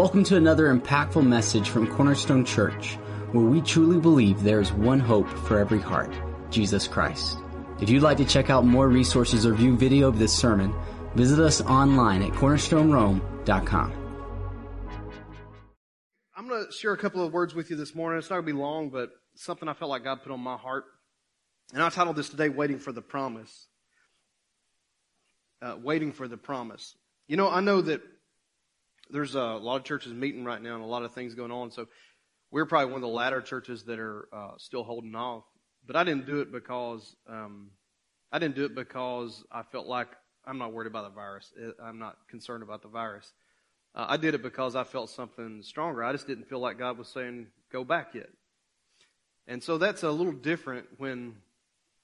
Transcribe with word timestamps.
Welcome 0.00 0.24
to 0.24 0.36
another 0.36 0.74
impactful 0.74 1.26
message 1.26 1.68
from 1.68 1.86
Cornerstone 1.86 2.46
Church, 2.46 2.94
where 3.32 3.44
we 3.44 3.60
truly 3.60 4.00
believe 4.00 4.42
there 4.42 4.58
is 4.58 4.72
one 4.72 4.98
hope 4.98 5.28
for 5.28 5.58
every 5.58 5.78
heart 5.78 6.10
Jesus 6.48 6.88
Christ. 6.88 7.36
If 7.82 7.90
you'd 7.90 8.02
like 8.02 8.16
to 8.16 8.24
check 8.24 8.48
out 8.48 8.64
more 8.64 8.88
resources 8.88 9.44
or 9.44 9.52
view 9.52 9.76
video 9.76 10.08
of 10.08 10.18
this 10.18 10.32
sermon, 10.34 10.74
visit 11.14 11.38
us 11.38 11.60
online 11.60 12.22
at 12.22 12.32
cornerstonerome.com. 12.32 13.92
I'm 16.34 16.48
going 16.48 16.64
to 16.64 16.72
share 16.72 16.94
a 16.94 16.96
couple 16.96 17.22
of 17.22 17.34
words 17.34 17.54
with 17.54 17.68
you 17.68 17.76
this 17.76 17.94
morning. 17.94 18.20
It's 18.20 18.30
not 18.30 18.36
going 18.36 18.46
to 18.46 18.52
be 18.54 18.58
long, 18.58 18.88
but 18.88 19.10
something 19.34 19.68
I 19.68 19.74
felt 19.74 19.90
like 19.90 20.04
God 20.04 20.22
put 20.22 20.32
on 20.32 20.40
my 20.40 20.56
heart. 20.56 20.84
And 21.74 21.82
I 21.82 21.90
titled 21.90 22.16
this 22.16 22.30
today, 22.30 22.48
Waiting 22.48 22.78
for 22.78 22.92
the 22.92 23.02
Promise. 23.02 23.66
Uh, 25.60 25.76
waiting 25.82 26.12
for 26.12 26.26
the 26.26 26.38
Promise. 26.38 26.94
You 27.28 27.36
know, 27.36 27.50
I 27.50 27.60
know 27.60 27.82
that 27.82 28.00
there's 29.12 29.34
a 29.34 29.42
lot 29.42 29.76
of 29.76 29.84
churches 29.84 30.12
meeting 30.12 30.44
right 30.44 30.60
now 30.60 30.74
and 30.74 30.84
a 30.84 30.86
lot 30.86 31.02
of 31.02 31.12
things 31.12 31.34
going 31.34 31.50
on. 31.50 31.70
So 31.70 31.86
we're 32.50 32.66
probably 32.66 32.92
one 32.92 33.02
of 33.02 33.08
the 33.08 33.08
latter 33.08 33.40
churches 33.40 33.84
that 33.84 33.98
are 33.98 34.28
uh, 34.32 34.50
still 34.58 34.84
holding 34.84 35.14
off. 35.14 35.44
But 35.86 35.96
I 35.96 36.04
didn't 36.04 36.26
do 36.26 36.40
it 36.40 36.52
because 36.52 37.16
um, 37.28 37.70
I 38.32 38.38
didn't 38.38 38.54
do 38.54 38.64
it 38.64 38.74
because 38.74 39.44
I 39.50 39.62
felt 39.62 39.86
like 39.86 40.08
I'm 40.44 40.58
not 40.58 40.72
worried 40.72 40.86
about 40.86 41.04
the 41.04 41.14
virus. 41.14 41.52
I'm 41.82 41.98
not 41.98 42.16
concerned 42.28 42.62
about 42.62 42.82
the 42.82 42.88
virus. 42.88 43.32
Uh, 43.94 44.06
I 44.08 44.16
did 44.16 44.34
it 44.34 44.42
because 44.42 44.76
I 44.76 44.84
felt 44.84 45.10
something 45.10 45.62
stronger. 45.62 46.04
I 46.04 46.12
just 46.12 46.26
didn't 46.26 46.48
feel 46.48 46.60
like 46.60 46.78
God 46.78 46.98
was 46.98 47.08
saying 47.08 47.48
go 47.72 47.84
back 47.84 48.14
yet. 48.14 48.28
And 49.46 49.62
so 49.62 49.78
that's 49.78 50.02
a 50.02 50.10
little 50.10 50.32
different 50.32 50.86
when 50.98 51.34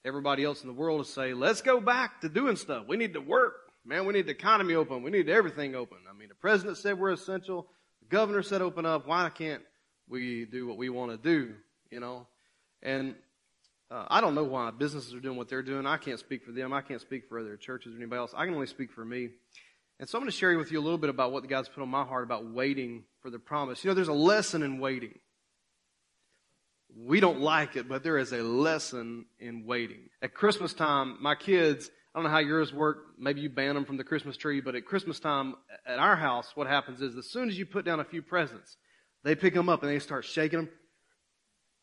everybody 0.03 0.43
else 0.43 0.61
in 0.61 0.67
the 0.67 0.73
world 0.73 1.01
is 1.01 1.09
saying, 1.09 1.39
let's 1.39 1.61
go 1.61 1.79
back 1.79 2.21
to 2.21 2.29
doing 2.29 2.55
stuff. 2.55 2.85
We 2.87 2.97
need 2.97 3.13
to 3.13 3.21
work. 3.21 3.53
Man, 3.87 4.05
we 4.05 4.13
need 4.13 4.25
the 4.25 4.31
economy 4.31 4.75
open. 4.75 5.01
We 5.01 5.11
need 5.11 5.29
everything 5.29 5.73
open. 5.73 5.99
I 6.09 6.13
mean, 6.13 6.27
the 6.27 6.35
president 6.35 6.77
said 6.77 6.99
we're 6.99 7.13
essential. 7.13 7.67
The 8.01 8.09
governor 8.09 8.43
said 8.43 8.61
open 8.61 8.85
up. 8.85 9.07
Why 9.07 9.29
can't 9.29 9.61
we 10.09 10.43
do 10.43 10.67
what 10.67 10.75
we 10.75 10.89
want 10.89 11.11
to 11.11 11.17
do? 11.17 11.53
You 11.89 12.01
know? 12.01 12.27
And 12.83 13.15
uh, 13.89 14.03
I 14.09 14.19
don't 14.19 14.35
know 14.35 14.43
why 14.43 14.71
businesses 14.71 15.13
are 15.13 15.21
doing 15.21 15.37
what 15.37 15.47
they're 15.47 15.63
doing. 15.63 15.85
I 15.85 15.95
can't 15.95 16.19
speak 16.19 16.43
for 16.43 16.51
them. 16.51 16.73
I 16.73 16.81
can't 16.81 16.99
speak 16.99 17.29
for 17.29 17.39
other 17.39 17.55
churches 17.55 17.93
or 17.93 17.97
anybody 17.97 18.19
else. 18.19 18.33
I 18.35 18.43
can 18.43 18.53
only 18.53 18.67
speak 18.67 18.91
for 18.91 19.05
me. 19.05 19.29
And 20.01 20.09
so 20.09 20.17
I'm 20.17 20.21
going 20.21 20.31
to 20.31 20.37
share 20.37 20.57
with 20.57 20.69
you 20.69 20.79
a 20.79 20.83
little 20.83 20.97
bit 20.97 21.09
about 21.09 21.31
what 21.31 21.47
God's 21.47 21.69
put 21.69 21.81
on 21.81 21.87
my 21.87 22.03
heart 22.03 22.25
about 22.25 22.45
waiting 22.45 23.05
for 23.21 23.29
the 23.29 23.39
promise. 23.39 23.85
You 23.85 23.89
know, 23.89 23.95
there's 23.95 24.09
a 24.09 24.13
lesson 24.13 24.63
in 24.63 24.79
waiting. 24.79 25.17
We 26.93 27.21
don't 27.21 27.39
like 27.39 27.77
it, 27.77 27.87
but 27.87 28.03
there 28.03 28.17
is 28.17 28.33
a 28.33 28.43
lesson 28.43 29.27
in 29.39 29.65
waiting. 29.65 30.09
At 30.21 30.33
Christmas 30.33 30.73
time, 30.73 31.17
my 31.21 31.35
kids, 31.35 31.89
I 32.17 32.19
don't 32.19 32.31
know 32.31 32.31
how 32.31 32.39
yours 32.39 32.73
work. 32.73 33.09
Maybe 33.19 33.41
you 33.41 33.49
ban 33.49 33.75
them 33.75 33.85
from 33.85 33.97
the 33.97 34.03
Christmas 34.03 34.37
tree, 34.37 34.59
but 34.59 34.73
at 34.73 34.87
Christmas 34.87 35.19
time 35.19 35.53
at 35.85 35.99
our 35.99 36.15
house, 36.15 36.51
what 36.55 36.65
happens 36.65 36.99
is 36.99 37.15
as 37.15 37.29
soon 37.29 37.47
as 37.47 37.59
you 37.59 37.63
put 37.67 37.85
down 37.85 37.99
a 37.99 38.03
few 38.03 38.23
presents, 38.23 38.75
they 39.23 39.35
pick 39.35 39.53
them 39.53 39.69
up 39.69 39.83
and 39.83 39.91
they 39.91 39.99
start 39.99 40.25
shaking 40.25 40.61
them. 40.61 40.69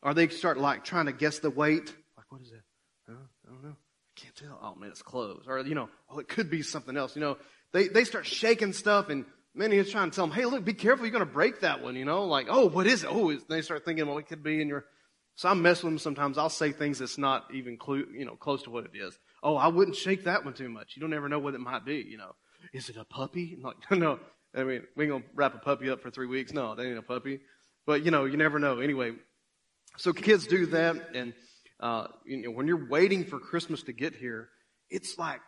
Or 0.01 0.13
they 0.13 0.27
start 0.27 0.57
like 0.57 0.83
trying 0.83 1.05
to 1.05 1.13
guess 1.13 1.39
the 1.39 1.49
weight. 1.49 1.85
Like, 2.17 2.29
what 2.33 2.41
is 2.41 2.49
that? 2.49 2.63
Huh? 3.07 3.15
I 3.47 3.49
don't 3.49 3.63
know. 3.63 3.77
I 3.77 4.19
can't 4.19 4.35
tell. 4.35 4.59
Oh 4.61 4.75
man, 4.75 4.89
it's 4.89 5.01
clothes. 5.01 5.45
Or, 5.47 5.59
you 5.59 5.73
know, 5.73 5.87
oh, 6.09 6.19
it 6.19 6.27
could 6.27 6.49
be 6.49 6.63
something 6.63 6.97
else. 6.97 7.15
You 7.15 7.21
know, 7.21 7.37
they, 7.71 7.87
they 7.87 8.03
start 8.03 8.25
shaking 8.25 8.73
stuff 8.73 9.07
and 9.07 9.23
many 9.53 9.77
is 9.77 9.89
trying 9.89 10.11
to 10.11 10.15
tell 10.17 10.27
them, 10.27 10.35
hey, 10.35 10.43
look, 10.43 10.65
be 10.65 10.73
careful. 10.73 11.05
You're 11.05 11.13
going 11.13 11.25
to 11.25 11.33
break 11.33 11.61
that 11.61 11.81
one, 11.81 11.95
you 11.95 12.03
know, 12.03 12.25
like, 12.25 12.47
oh, 12.49 12.67
what 12.67 12.87
is 12.87 13.05
it? 13.05 13.09
Oh, 13.09 13.33
they 13.47 13.61
start 13.61 13.85
thinking, 13.85 14.05
well, 14.05 14.17
it 14.17 14.27
could 14.27 14.43
be 14.43 14.61
in 14.61 14.67
your, 14.67 14.83
so 15.35 15.47
I 15.47 15.53
mess 15.53 15.81
with 15.81 15.93
them 15.93 15.99
sometimes. 15.99 16.37
I'll 16.37 16.49
say 16.49 16.73
things 16.73 16.99
that's 16.99 17.17
not 17.17 17.45
even 17.53 17.77
clue, 17.77 18.05
you 18.13 18.25
know, 18.25 18.35
close 18.35 18.63
to 18.63 18.69
what 18.69 18.83
it 18.83 18.91
is 18.95 19.17
oh, 19.45 19.55
I 19.55 19.67
wouldn't 19.67 19.95
shake 19.95 20.25
that 20.25 20.43
one 20.43 20.55
too 20.55 20.67
much. 20.67 20.93
You 20.95 21.01
don't 21.01 21.13
ever 21.13 21.29
know 21.29 21.39
what 21.39 21.53
it 21.53 21.59
might 21.59 21.85
be, 21.85 21.97
you 21.97 22.17
know. 22.17 22.31
Is 22.73 22.89
it 22.89 22.97
a 22.97 23.05
puppy? 23.05 23.57
Like, 23.61 23.75
no, 23.91 24.19
I 24.53 24.63
mean, 24.63 24.81
we 24.97 25.05
ain't 25.05 25.13
gonna 25.13 25.23
wrap 25.35 25.53
a 25.53 25.59
puppy 25.59 25.89
up 25.89 26.01
for 26.01 26.09
three 26.09 26.27
weeks. 26.27 26.51
No, 26.51 26.75
that 26.75 26.83
ain't 26.83 26.97
a 26.97 27.03
puppy. 27.03 27.39
But 27.85 28.03
you 28.03 28.11
know, 28.11 28.25
you 28.25 28.35
never 28.35 28.57
know. 28.57 28.79
Anyway, 28.79 29.13
so 29.97 30.11
kids 30.11 30.47
do 30.47 30.65
that, 30.67 30.95
and 31.13 31.33
uh, 31.79 32.07
you 32.25 32.41
know, 32.41 32.51
when 32.51 32.67
you're 32.67 32.89
waiting 32.89 33.23
for 33.23 33.39
Christmas 33.39 33.83
to 33.83 33.93
get 33.93 34.15
here, 34.15 34.49
it's 34.89 35.17
like, 35.19 35.41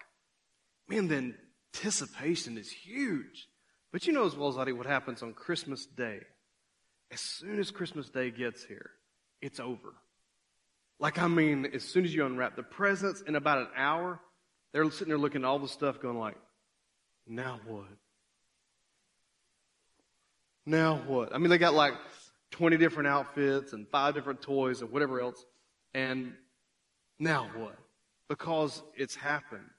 man, 0.87 1.07
the 1.07 1.33
anticipation 1.73 2.57
is 2.57 2.71
huge. 2.71 3.47
But 3.91 4.05
you 4.05 4.13
know 4.13 4.25
as 4.25 4.35
well 4.35 4.49
as 4.49 4.57
I 4.57 4.65
do 4.65 4.75
what 4.75 4.85
happens 4.85 5.23
on 5.23 5.33
Christmas 5.33 5.87
Day. 5.87 6.19
As 7.11 7.21
soon 7.21 7.57
as 7.57 7.71
Christmas 7.71 8.09
Day 8.09 8.29
gets 8.29 8.63
here, 8.63 8.91
it's 9.41 9.59
over. 9.59 9.95
Like, 10.99 11.19
I 11.19 11.27
mean, 11.27 11.67
as 11.73 11.83
soon 11.83 12.05
as 12.05 12.13
you 12.13 12.25
unwrap 12.25 12.55
the 12.55 12.63
presents, 12.63 13.21
in 13.21 13.35
about 13.35 13.59
an 13.59 13.67
hour, 13.75 14.19
they're 14.73 14.89
sitting 14.89 15.09
there 15.09 15.17
looking 15.17 15.43
at 15.43 15.47
all 15.47 15.59
the 15.59 15.67
stuff 15.67 15.99
going 15.99 16.17
like, 16.17 16.35
now 17.27 17.59
what? 17.65 17.85
Now 20.65 20.95
what? 21.07 21.33
I 21.33 21.37
mean, 21.37 21.49
they 21.49 21.57
got 21.57 21.73
like 21.73 21.93
20 22.51 22.77
different 22.77 23.07
outfits 23.07 23.73
and 23.73 23.87
five 23.87 24.15
different 24.15 24.41
toys 24.41 24.81
and 24.81 24.91
whatever 24.91 25.21
else. 25.21 25.45
And 25.93 26.33
now 27.19 27.49
what? 27.55 27.77
Because 28.27 28.81
it's 28.95 29.15
happened. 29.15 29.69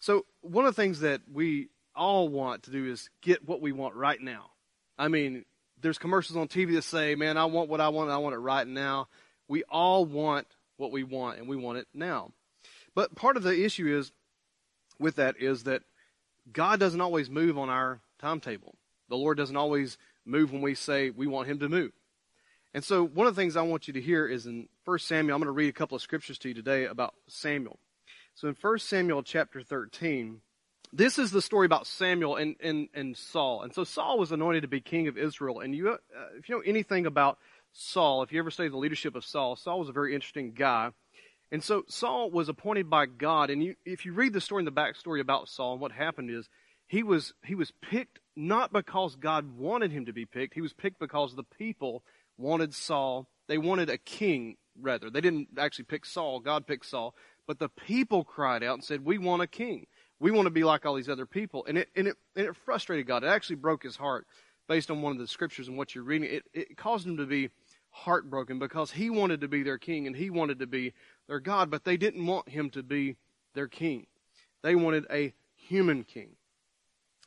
So 0.00 0.26
one 0.40 0.64
of 0.64 0.74
the 0.74 0.82
things 0.82 1.00
that 1.00 1.22
we 1.32 1.68
all 1.94 2.28
want 2.28 2.64
to 2.64 2.70
do 2.70 2.86
is 2.86 3.08
get 3.22 3.46
what 3.46 3.60
we 3.60 3.72
want 3.72 3.94
right 3.94 4.20
now. 4.20 4.50
I 4.98 5.08
mean, 5.08 5.44
there's 5.80 5.98
commercials 5.98 6.36
on 6.36 6.48
TV 6.48 6.74
that 6.74 6.82
say, 6.82 7.14
man, 7.14 7.36
I 7.36 7.44
want 7.46 7.68
what 7.68 7.80
I 7.80 7.88
want 7.88 8.08
and 8.08 8.14
I 8.14 8.18
want 8.18 8.34
it 8.34 8.38
right 8.38 8.66
now. 8.66 9.08
We 9.48 9.62
all 9.64 10.04
want 10.04 10.46
what 10.76 10.92
we 10.92 11.04
want, 11.04 11.38
and 11.38 11.48
we 11.48 11.56
want 11.56 11.78
it 11.78 11.86
now. 11.94 12.32
But 12.94 13.14
part 13.14 13.36
of 13.36 13.42
the 13.42 13.64
issue 13.64 13.86
is 13.86 14.12
with 14.98 15.16
that 15.16 15.36
is 15.38 15.64
that 15.64 15.82
God 16.52 16.80
doesn't 16.80 17.00
always 17.00 17.28
move 17.28 17.58
on 17.58 17.68
our 17.68 18.00
timetable. 18.18 18.74
The 19.08 19.16
Lord 19.16 19.36
doesn't 19.36 19.56
always 19.56 19.98
move 20.24 20.52
when 20.52 20.62
we 20.62 20.74
say 20.74 21.10
we 21.10 21.26
want 21.26 21.48
Him 21.48 21.58
to 21.60 21.68
move. 21.68 21.92
And 22.74 22.84
so, 22.84 23.06
one 23.06 23.26
of 23.26 23.34
the 23.34 23.40
things 23.40 23.56
I 23.56 23.62
want 23.62 23.86
you 23.86 23.94
to 23.94 24.00
hear 24.00 24.26
is 24.26 24.46
in 24.46 24.68
1 24.84 24.98
Samuel, 24.98 25.34
I'm 25.36 25.40
going 25.40 25.46
to 25.46 25.52
read 25.52 25.68
a 25.68 25.72
couple 25.72 25.96
of 25.96 26.02
scriptures 26.02 26.38
to 26.38 26.48
you 26.48 26.54
today 26.54 26.84
about 26.84 27.14
Samuel. 27.26 27.78
So, 28.34 28.48
in 28.48 28.56
1 28.60 28.78
Samuel 28.80 29.22
chapter 29.22 29.62
13, 29.62 30.40
this 30.92 31.18
is 31.18 31.30
the 31.30 31.42
story 31.42 31.66
about 31.66 31.86
Samuel 31.86 32.36
and, 32.36 32.56
and, 32.62 32.88
and 32.92 33.16
Saul. 33.16 33.62
And 33.62 33.74
so, 33.74 33.84
Saul 33.84 34.18
was 34.18 34.30
anointed 34.30 34.62
to 34.62 34.68
be 34.68 34.80
king 34.80 35.08
of 35.08 35.16
Israel. 35.16 35.60
And 35.60 35.74
you, 35.74 35.90
uh, 35.90 35.96
if 36.36 36.48
you 36.48 36.56
know 36.56 36.62
anything 36.66 37.06
about 37.06 37.38
Saul, 37.78 38.22
if 38.22 38.32
you 38.32 38.38
ever 38.38 38.50
study 38.50 38.70
the 38.70 38.78
leadership 38.78 39.14
of 39.14 39.24
Saul, 39.24 39.54
Saul 39.54 39.80
was 39.80 39.90
a 39.90 39.92
very 39.92 40.14
interesting 40.14 40.52
guy. 40.52 40.90
And 41.52 41.62
so 41.62 41.84
Saul 41.88 42.30
was 42.30 42.48
appointed 42.48 42.88
by 42.88 43.06
God. 43.06 43.50
And 43.50 43.62
you, 43.62 43.74
if 43.84 44.06
you 44.06 44.12
read 44.14 44.32
the 44.32 44.40
story 44.40 44.62
in 44.62 44.64
the 44.64 44.72
backstory 44.72 45.20
about 45.20 45.48
Saul, 45.48 45.72
and 45.72 45.80
what 45.80 45.92
happened 45.92 46.30
is 46.30 46.48
he 46.86 47.02
was, 47.02 47.34
he 47.44 47.54
was 47.54 47.72
picked 47.82 48.18
not 48.34 48.72
because 48.72 49.16
God 49.16 49.58
wanted 49.58 49.92
him 49.92 50.06
to 50.06 50.12
be 50.12 50.24
picked. 50.24 50.54
He 50.54 50.62
was 50.62 50.72
picked 50.72 50.98
because 50.98 51.34
the 51.34 51.44
people 51.44 52.02
wanted 52.38 52.74
Saul. 52.74 53.28
They 53.46 53.58
wanted 53.58 53.90
a 53.90 53.98
king, 53.98 54.56
rather. 54.80 55.10
They 55.10 55.20
didn't 55.20 55.48
actually 55.58 55.84
pick 55.84 56.06
Saul. 56.06 56.40
God 56.40 56.66
picked 56.66 56.86
Saul. 56.86 57.14
But 57.46 57.58
the 57.58 57.68
people 57.68 58.24
cried 58.24 58.62
out 58.62 58.74
and 58.74 58.84
said, 58.84 59.04
we 59.04 59.18
want 59.18 59.42
a 59.42 59.46
king. 59.46 59.86
We 60.18 60.30
want 60.30 60.46
to 60.46 60.50
be 60.50 60.64
like 60.64 60.86
all 60.86 60.94
these 60.94 61.10
other 61.10 61.26
people. 61.26 61.64
And 61.68 61.76
it, 61.78 61.88
and 61.94 62.08
it, 62.08 62.16
and 62.34 62.46
it 62.46 62.56
frustrated 62.64 63.06
God. 63.06 63.22
It 63.22 63.28
actually 63.28 63.56
broke 63.56 63.82
his 63.82 63.96
heart 63.96 64.26
based 64.68 64.90
on 64.90 65.00
one 65.00 65.12
of 65.12 65.18
the 65.18 65.28
scriptures 65.28 65.68
and 65.68 65.76
what 65.76 65.94
you're 65.94 66.02
reading. 66.02 66.28
It, 66.28 66.42
it 66.52 66.76
caused 66.76 67.06
him 67.06 67.18
to 67.18 67.26
be 67.26 67.50
heartbroken 67.96 68.58
because 68.58 68.92
he 68.92 69.08
wanted 69.08 69.40
to 69.40 69.48
be 69.48 69.62
their 69.62 69.78
king 69.78 70.06
and 70.06 70.14
he 70.14 70.28
wanted 70.28 70.58
to 70.58 70.66
be 70.66 70.92
their 71.28 71.40
God, 71.40 71.70
but 71.70 71.84
they 71.84 71.96
didn't 71.96 72.26
want 72.26 72.48
him 72.48 72.68
to 72.70 72.82
be 72.82 73.16
their 73.54 73.68
king. 73.68 74.06
They 74.62 74.74
wanted 74.74 75.06
a 75.10 75.32
human 75.54 76.04
king. 76.04 76.36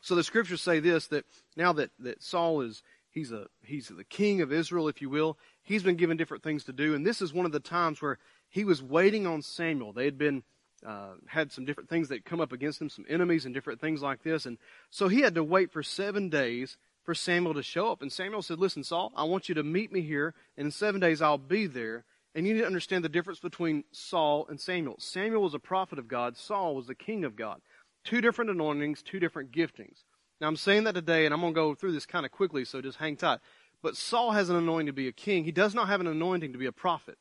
So 0.02 0.16
the 0.16 0.24
scriptures 0.24 0.62
say 0.62 0.80
this 0.80 1.08
that 1.08 1.26
now 1.58 1.74
that, 1.74 1.90
that 2.00 2.22
Saul 2.22 2.62
is 2.62 2.84
he's 3.10 3.32
a 3.32 3.48
he's 3.64 3.88
the 3.88 4.04
king 4.04 4.42
of 4.42 4.54
Israel, 4.54 4.88
if 4.88 5.02
you 5.02 5.10
will, 5.10 5.38
he's 5.64 5.84
been 5.84 5.98
given 5.98 6.18
different 6.18 6.44
things 6.44 6.64
to 6.66 6.74
do, 6.74 6.94
and 6.94 7.06
this 7.06 7.22
is 7.22 7.34
one 7.34 7.46
of 7.46 7.52
the 7.52 7.60
times 7.60 8.02
where 8.02 8.20
he 8.50 8.64
was 8.64 8.82
waiting 8.82 9.26
on 9.26 9.42
Samuel. 9.42 9.92
They 9.92 10.06
had 10.06 10.18
been 10.18 10.44
uh, 10.86 11.16
had 11.28 11.52
some 11.52 11.66
different 11.66 11.90
things 11.90 12.10
that 12.10 12.24
come 12.24 12.40
up 12.40 12.54
against 12.54 12.80
him, 12.80 12.90
some 12.90 13.06
enemies 13.10 13.46
and 13.46 13.54
different 13.54 13.82
things 13.82 14.02
like 14.02 14.24
this, 14.24 14.46
and 14.46 14.58
so 14.92 15.08
he 15.08 15.22
had 15.22 15.36
to 15.36 15.44
wait 15.44 15.72
for 15.72 15.84
seven 15.84 16.30
days 16.30 16.78
for 17.10 17.16
Samuel 17.16 17.56
to 17.56 17.64
show 17.64 17.92
up. 17.92 18.04
And 18.04 18.12
Samuel 18.12 18.44
said, 18.44 18.60
Listen, 18.60 18.84
Saul, 18.84 19.12
I 19.16 19.24
want 19.24 19.50
you 19.50 19.56
to 19.56 19.64
meet 19.64 19.92
me 19.92 20.02
here, 20.02 20.36
and 20.56 20.66
in 20.66 20.72
seven 20.72 21.02
days 21.02 21.24
I'll 21.24 21.40
be 21.40 21.66
there. 21.66 22.06
And 22.36 22.46
you 22.46 22.54
need 22.54 22.60
to 22.60 22.68
understand 22.68 23.04
the 23.04 23.10
difference 23.10 23.40
between 23.40 23.84
Saul 23.92 24.46
and 24.48 24.62
Samuel. 24.62 24.98
Samuel 25.00 25.42
was 25.42 25.56
a 25.56 25.60
prophet 25.60 25.98
of 25.98 26.08
God, 26.08 26.38
Saul 26.38 26.76
was 26.76 26.86
the 26.86 26.94
king 26.94 27.24
of 27.24 27.36
God. 27.36 27.62
Two 28.06 28.22
different 28.22 28.52
anointings, 28.52 29.02
two 29.02 29.20
different 29.20 29.52
giftings. 29.52 30.04
Now 30.40 30.50
I'm 30.50 30.56
saying 30.56 30.84
that 30.84 30.94
today, 30.94 31.26
and 31.26 31.34
I'm 31.34 31.42
going 31.42 31.56
to 31.56 31.60
go 31.60 31.74
through 31.74 31.94
this 31.94 32.06
kind 32.06 32.28
of 32.28 32.32
quickly, 32.32 32.64
so 32.64 32.80
just 32.80 33.00
hang 33.00 33.16
tight. 33.16 33.40
But 33.82 33.98
Saul 33.98 34.30
has 34.30 34.52
an 34.52 34.56
anointing 34.56 34.86
to 34.86 34.94
be 34.94 35.08
a 35.08 35.12
king. 35.12 35.46
He 35.46 35.52
does 35.52 35.74
not 35.74 35.88
have 35.88 36.02
an 36.02 36.08
anointing 36.08 36.52
to 36.52 36.60
be 36.60 36.68
a 36.68 36.72
prophet. 36.72 37.18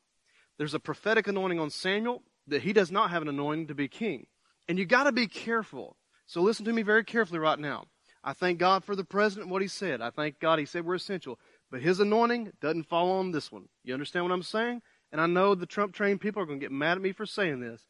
There's 0.58 0.74
a 0.74 0.80
prophetic 0.80 1.28
anointing 1.28 1.60
on 1.60 1.70
Samuel 1.70 2.22
that 2.48 2.60
he 2.60 2.74
does 2.74 2.92
not 2.92 3.08
have 3.08 3.22
an 3.22 3.28
anointing 3.28 3.68
to 3.68 3.74
be 3.74 3.88
king. 3.88 4.26
And 4.68 4.78
you 4.78 4.84
got 4.84 5.04
to 5.04 5.12
be 5.12 5.28
careful. 5.28 5.96
So 6.26 6.42
listen 6.42 6.66
to 6.66 6.74
me 6.74 6.82
very 6.82 7.04
carefully 7.04 7.38
right 7.38 7.58
now. 7.58 7.86
I 8.28 8.34
thank 8.34 8.58
God 8.58 8.84
for 8.84 8.94
the 8.94 9.04
president 9.04 9.48
what 9.48 9.62
he 9.62 9.68
said. 9.68 10.02
I 10.02 10.10
thank 10.10 10.38
God 10.38 10.58
he 10.58 10.66
said 10.66 10.84
we're 10.84 10.96
essential. 10.96 11.38
But 11.70 11.80
his 11.80 11.98
anointing 11.98 12.52
doesn't 12.60 12.86
fall 12.86 13.12
on 13.12 13.30
this 13.30 13.50
one. 13.50 13.70
You 13.84 13.94
understand 13.94 14.26
what 14.26 14.34
I'm 14.34 14.42
saying? 14.42 14.82
And 15.10 15.18
I 15.18 15.24
know 15.24 15.54
the 15.54 15.64
Trump 15.64 15.94
trained 15.94 16.20
people 16.20 16.42
are 16.42 16.44
going 16.44 16.60
to 16.60 16.64
get 16.64 16.70
mad 16.70 16.98
at 16.98 17.02
me 17.02 17.12
for 17.12 17.24
saying 17.24 17.60
this. 17.60 17.86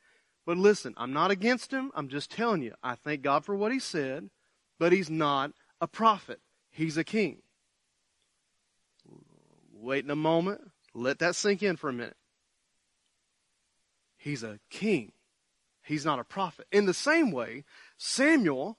But 0.46 0.56
listen, 0.56 0.94
I'm 0.96 1.12
not 1.12 1.32
against 1.32 1.72
him. 1.72 1.90
I'm 1.92 2.06
just 2.06 2.30
telling 2.30 2.62
you. 2.62 2.74
I 2.84 2.94
thank 2.94 3.22
God 3.22 3.44
for 3.44 3.56
what 3.56 3.72
he 3.72 3.80
said, 3.80 4.30
but 4.78 4.92
he's 4.92 5.10
not 5.10 5.50
a 5.80 5.88
prophet. 5.88 6.38
He's 6.70 6.96
a 6.96 7.02
king. 7.02 7.38
Wait 9.72 10.04
in 10.04 10.10
a 10.12 10.16
moment. 10.16 10.60
Let 10.94 11.18
that 11.18 11.34
sink 11.34 11.64
in 11.64 11.74
for 11.74 11.90
a 11.90 11.92
minute. 11.92 12.16
He's 14.16 14.44
a 14.44 14.60
king. 14.70 15.10
He's 15.82 16.04
not 16.04 16.20
a 16.20 16.24
prophet. 16.24 16.68
In 16.70 16.86
the 16.86 16.94
same 16.94 17.32
way, 17.32 17.64
Samuel 17.96 18.78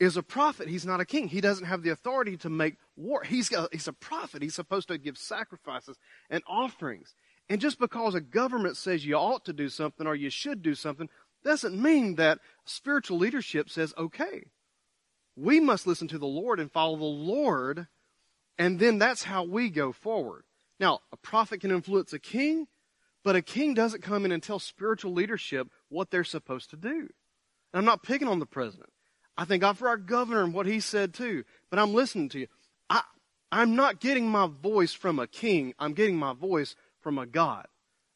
is 0.00 0.16
a 0.16 0.22
prophet. 0.22 0.68
He's 0.68 0.86
not 0.86 1.00
a 1.00 1.04
king. 1.04 1.28
He 1.28 1.40
doesn't 1.40 1.66
have 1.66 1.82
the 1.82 1.90
authority 1.90 2.36
to 2.38 2.50
make 2.50 2.76
war. 2.96 3.22
He's 3.22 3.52
a, 3.52 3.68
he's 3.72 3.88
a 3.88 3.92
prophet. 3.92 4.42
He's 4.42 4.54
supposed 4.54 4.88
to 4.88 4.98
give 4.98 5.16
sacrifices 5.16 5.98
and 6.30 6.42
offerings. 6.46 7.14
And 7.48 7.60
just 7.60 7.78
because 7.78 8.14
a 8.14 8.20
government 8.20 8.76
says 8.76 9.04
you 9.04 9.14
ought 9.14 9.44
to 9.44 9.52
do 9.52 9.68
something 9.68 10.06
or 10.06 10.14
you 10.14 10.30
should 10.30 10.62
do 10.62 10.74
something 10.74 11.08
doesn't 11.44 11.80
mean 11.80 12.16
that 12.16 12.38
spiritual 12.64 13.18
leadership 13.18 13.68
says, 13.68 13.92
okay, 13.98 14.44
we 15.36 15.60
must 15.60 15.86
listen 15.86 16.08
to 16.08 16.18
the 16.18 16.26
Lord 16.26 16.58
and 16.58 16.72
follow 16.72 16.96
the 16.96 17.04
Lord, 17.04 17.86
and 18.58 18.78
then 18.78 18.98
that's 18.98 19.24
how 19.24 19.44
we 19.44 19.68
go 19.68 19.92
forward. 19.92 20.44
Now, 20.80 21.00
a 21.12 21.16
prophet 21.16 21.60
can 21.60 21.70
influence 21.70 22.12
a 22.12 22.18
king, 22.18 22.66
but 23.22 23.36
a 23.36 23.42
king 23.42 23.74
doesn't 23.74 24.02
come 24.02 24.24
in 24.24 24.32
and 24.32 24.42
tell 24.42 24.58
spiritual 24.58 25.12
leadership 25.12 25.68
what 25.88 26.10
they're 26.10 26.24
supposed 26.24 26.70
to 26.70 26.76
do. 26.76 26.88
And 26.88 27.10
I'm 27.74 27.84
not 27.84 28.02
picking 28.02 28.28
on 28.28 28.38
the 28.38 28.46
president. 28.46 28.90
I 29.36 29.44
thank 29.44 29.62
God 29.62 29.78
for 29.78 29.88
our 29.88 29.96
governor 29.96 30.42
and 30.42 30.54
what 30.54 30.66
he 30.66 30.80
said 30.80 31.12
too, 31.12 31.44
but 31.70 31.78
I'm 31.78 31.92
listening 31.92 32.28
to 32.30 32.40
you. 32.40 32.46
I, 32.88 33.02
I'm 33.50 33.74
not 33.74 34.00
getting 34.00 34.28
my 34.28 34.46
voice 34.46 34.92
from 34.92 35.18
a 35.18 35.26
king. 35.26 35.74
I'm 35.78 35.92
getting 35.92 36.16
my 36.16 36.32
voice 36.32 36.76
from 37.00 37.18
a 37.18 37.26
God. 37.26 37.66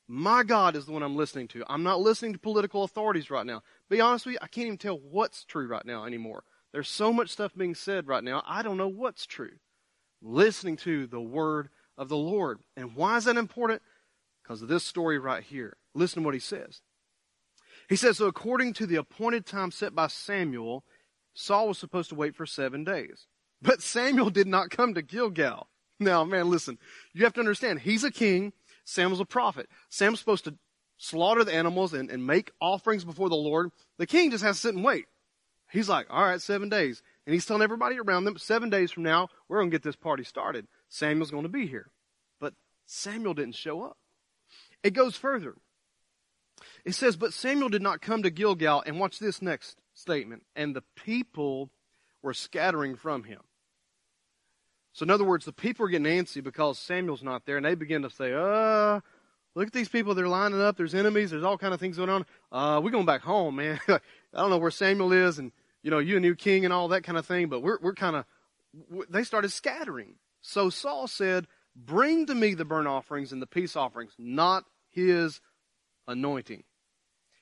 My 0.07 0.43
God 0.43 0.75
is 0.75 0.87
the 0.87 0.93
one 0.93 1.03
I'm 1.03 1.17
listening 1.17 1.49
to. 1.49 1.65
I'm 1.69 1.83
not 1.83 2.01
listening 2.01 2.33
to 2.33 2.39
political 2.39 2.83
authorities 2.83 3.31
right 3.31 3.45
now. 3.45 3.63
Be 3.91 4.01
honest 4.01 4.25
with 4.25 4.35
you, 4.35 4.39
I 4.41 4.47
can't 4.47 4.67
even 4.67 4.79
tell 4.79 4.99
what's 4.99 5.45
true 5.45 5.67
right 5.67 5.85
now 5.85 6.07
anymore. 6.07 6.45
There's 6.73 6.89
so 6.89 7.13
much 7.13 7.31
stuff 7.31 7.53
being 7.55 7.75
said 7.75 8.07
right 8.07 8.25
now, 8.25 8.43
I 8.47 8.63
don't 8.63 8.77
know 8.77 8.89
what's 8.89 9.27
true. 9.27 9.57
Listening 10.23 10.77
to 10.79 11.07
the 11.07 11.21
word 11.21 11.69
of 11.97 12.09
the 12.09 12.17
Lord. 12.17 12.61
And 12.77 12.95
why 12.95 13.17
is 13.17 13.25
that 13.25 13.37
important? 13.37 13.83
Because 14.43 14.63
of 14.63 14.69
this 14.69 14.85
story 14.85 15.19
right 15.19 15.43
here. 15.43 15.77
Listen 15.95 16.23
to 16.23 16.27
what 16.27 16.35
he 16.35 16.41
says. 16.41 16.81
He 17.89 17.97
says, 17.97 18.17
So 18.17 18.27
according 18.27 18.75
to 18.75 18.87
the 18.87 18.97
appointed 18.97 19.47
time 19.47 19.71
set 19.71 19.95
by 19.95 20.07
Samuel, 20.07 20.85
Saul 21.41 21.69
was 21.69 21.79
supposed 21.79 22.09
to 22.09 22.17
wait 22.17 22.35
for 22.35 22.47
seven 22.47 22.83
days. 22.83 23.29
But 23.63 23.81
Samuel 23.81 24.29
did 24.29 24.49
not 24.49 24.71
come 24.71 24.95
to 24.95 25.03
Gilgal. 25.03 25.69
Now, 26.01 26.25
man, 26.25 26.51
listen, 26.51 26.79
you 27.15 27.23
have 27.23 27.33
to 27.35 27.41
understand, 27.41 27.81
he's 27.81 28.03
a 28.03 28.11
king, 28.11 28.53
Samuel's 28.85 29.21
a 29.21 29.25
prophet. 29.25 29.69
Sam's 29.89 30.19
supposed 30.19 30.45
to 30.45 30.57
slaughter 30.97 31.45
the 31.45 31.55
animals 31.55 31.95
and, 31.95 32.11
and 32.11 32.27
make 32.27 32.51
offerings 32.61 33.05
before 33.05 33.29
the 33.29 33.37
Lord. 33.37 33.71
The 33.99 34.07
king 34.07 34.33
just 34.33 34.43
has 34.43 34.57
to 34.57 34.61
sit 34.63 34.75
and 34.75 34.85
wait. 34.85 35.05
He's 35.71 35.89
like, 35.89 36.09
all 36.11 36.25
right, 36.25 36.43
seven 36.43 36.69
days. 36.69 37.03
And 37.25 37.35
he's 37.35 37.47
telling 37.47 37.63
everybody 37.63 38.01
around 38.01 38.25
them, 38.25 38.37
seven 38.37 38.69
days 38.69 38.91
from 38.91 39.05
now, 39.05 39.29
we're 39.49 39.59
going 39.59 39.71
to 39.71 39.75
get 39.75 39.85
this 39.85 39.97
party 39.97 40.25
started. 40.25 40.67
Samuel's 40.89 41.31
going 41.31 41.45
to 41.45 41.49
be 41.49 41.69
here. 41.69 41.93
But 42.41 42.55
Samuel 42.87 43.35
didn't 43.35 43.55
show 43.55 43.85
up. 43.85 43.97
It 44.83 44.93
goes 44.93 45.15
further. 45.15 45.55
It 46.85 46.97
says, 46.97 47.17
But 47.17 47.33
Samuel 47.33 47.69
did 47.69 47.83
not 47.83 48.01
come 48.01 48.25
to 48.25 48.31
Gilgal. 48.31 48.83
And 48.87 48.99
watch 48.99 49.21
this 49.21 49.41
next 49.41 49.77
statement. 49.99 50.45
And 50.57 50.75
the 50.75 50.85
people 50.95 51.71
were 52.23 52.35
scattering 52.35 52.97
from 52.97 53.25
him. 53.25 53.41
So, 54.93 55.05
in 55.05 55.11
other 55.11 55.25
words, 55.25 55.45
the 55.45 55.53
people 55.53 55.87
are 55.87 55.89
getting 55.89 56.07
antsy 56.07 56.43
because 56.43 56.79
Samuel's 56.79 57.23
not 57.23 57.47
there. 57.47 57.57
And 57.57 57.67
they 57.67 57.75
begin 57.75 58.03
to 58.03 58.11
say, 58.11 58.33
Uh, 58.35 59.01
look 59.55 59.67
at 59.67 59.73
these 59.73 59.89
people. 59.89 60.15
They're 60.15 60.29
lining 60.29 60.61
up. 60.61 60.77
There's 60.77 60.95
enemies. 60.95 61.31
There's 61.31 61.45
all 61.45 61.59
kind 61.59 61.75
of 61.75 61.81
things 61.81 61.97
going 61.97 62.11
on. 62.11 62.27
Uh, 62.51 62.81
we're 62.83 62.91
going 62.91 63.07
back 63.07 63.23
home, 63.23 63.57
man. 63.57 63.79
I 63.89 64.01
don't 64.33 64.51
know 64.51 64.59
where 64.59 64.71
Samuel 64.71 65.13
is 65.13 65.39
and, 65.39 65.53
you 65.83 65.91
know, 65.91 65.99
you 65.99 66.17
a 66.17 66.21
new 66.21 66.35
king 66.35 66.65
and 66.65 66.75
all 66.75 66.89
that 66.89 67.05
kind 67.05 67.19
of 67.19 67.27
thing. 67.27 67.49
But 67.49 67.61
we're, 67.61 67.79
we're 67.81 67.95
kind 67.95 68.17
of, 68.17 68.25
they 69.09 69.23
started 69.23 69.53
scattering. 69.53 70.15
So 70.41 70.71
Saul 70.71 71.07
said, 71.07 71.47
Bring 71.77 72.27
to 72.27 72.35
me 72.35 72.55
the 72.55 72.65
burnt 72.65 72.89
offerings 72.89 73.31
and 73.31 73.41
the 73.41 73.47
peace 73.47 73.77
offerings, 73.77 74.13
not 74.19 74.65
his 74.91 75.41
anointing. 76.09 76.65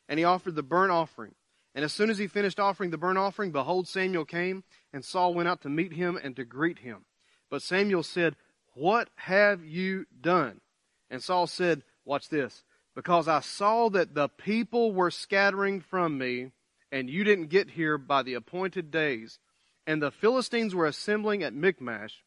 And 0.09 0.19
he 0.19 0.25
offered 0.25 0.55
the 0.55 0.63
burnt 0.63 0.93
offering. 0.93 1.35
And 1.77 1.85
as 1.85 1.93
soon 1.93 2.09
as 2.09 2.17
he 2.17 2.27
finished 2.27 2.59
offering 2.59 2.89
the 2.89 2.97
burnt 2.97 3.19
offering, 3.19 3.53
behold, 3.53 3.87
Samuel 3.87 4.25
came, 4.25 4.65
and 4.95 5.05
Saul 5.05 5.35
went 5.35 5.47
out 5.47 5.61
to 5.61 5.69
meet 5.69 5.93
him 5.93 6.19
and 6.21 6.35
to 6.37 6.45
greet 6.45 6.79
him. 6.79 7.05
But 7.51 7.61
Samuel 7.61 8.03
said, 8.03 8.35
What 8.73 9.11
have 9.17 9.63
you 9.63 10.07
done? 10.19 10.63
And 11.11 11.23
Saul 11.23 11.47
said, 11.47 11.83
Watch 12.07 12.31
this. 12.31 12.65
Because 12.95 13.29
I 13.29 13.41
saw 13.41 13.91
that 13.91 14.15
the 14.15 14.31
people 14.31 14.95
were 14.95 15.11
scattering 15.11 15.83
from 15.83 16.17
me, 16.17 16.53
and 16.91 17.11
you 17.11 17.25
didn't 17.25 17.49
get 17.49 17.73
here 17.73 17.99
by 17.99 18.23
the 18.23 18.33
appointed 18.33 18.91
days, 18.91 19.39
and 19.87 20.01
the 20.01 20.11
Philistines 20.11 20.75
were 20.75 20.87
assembling 20.87 21.43
at 21.43 21.53
Michmash. 21.53 22.25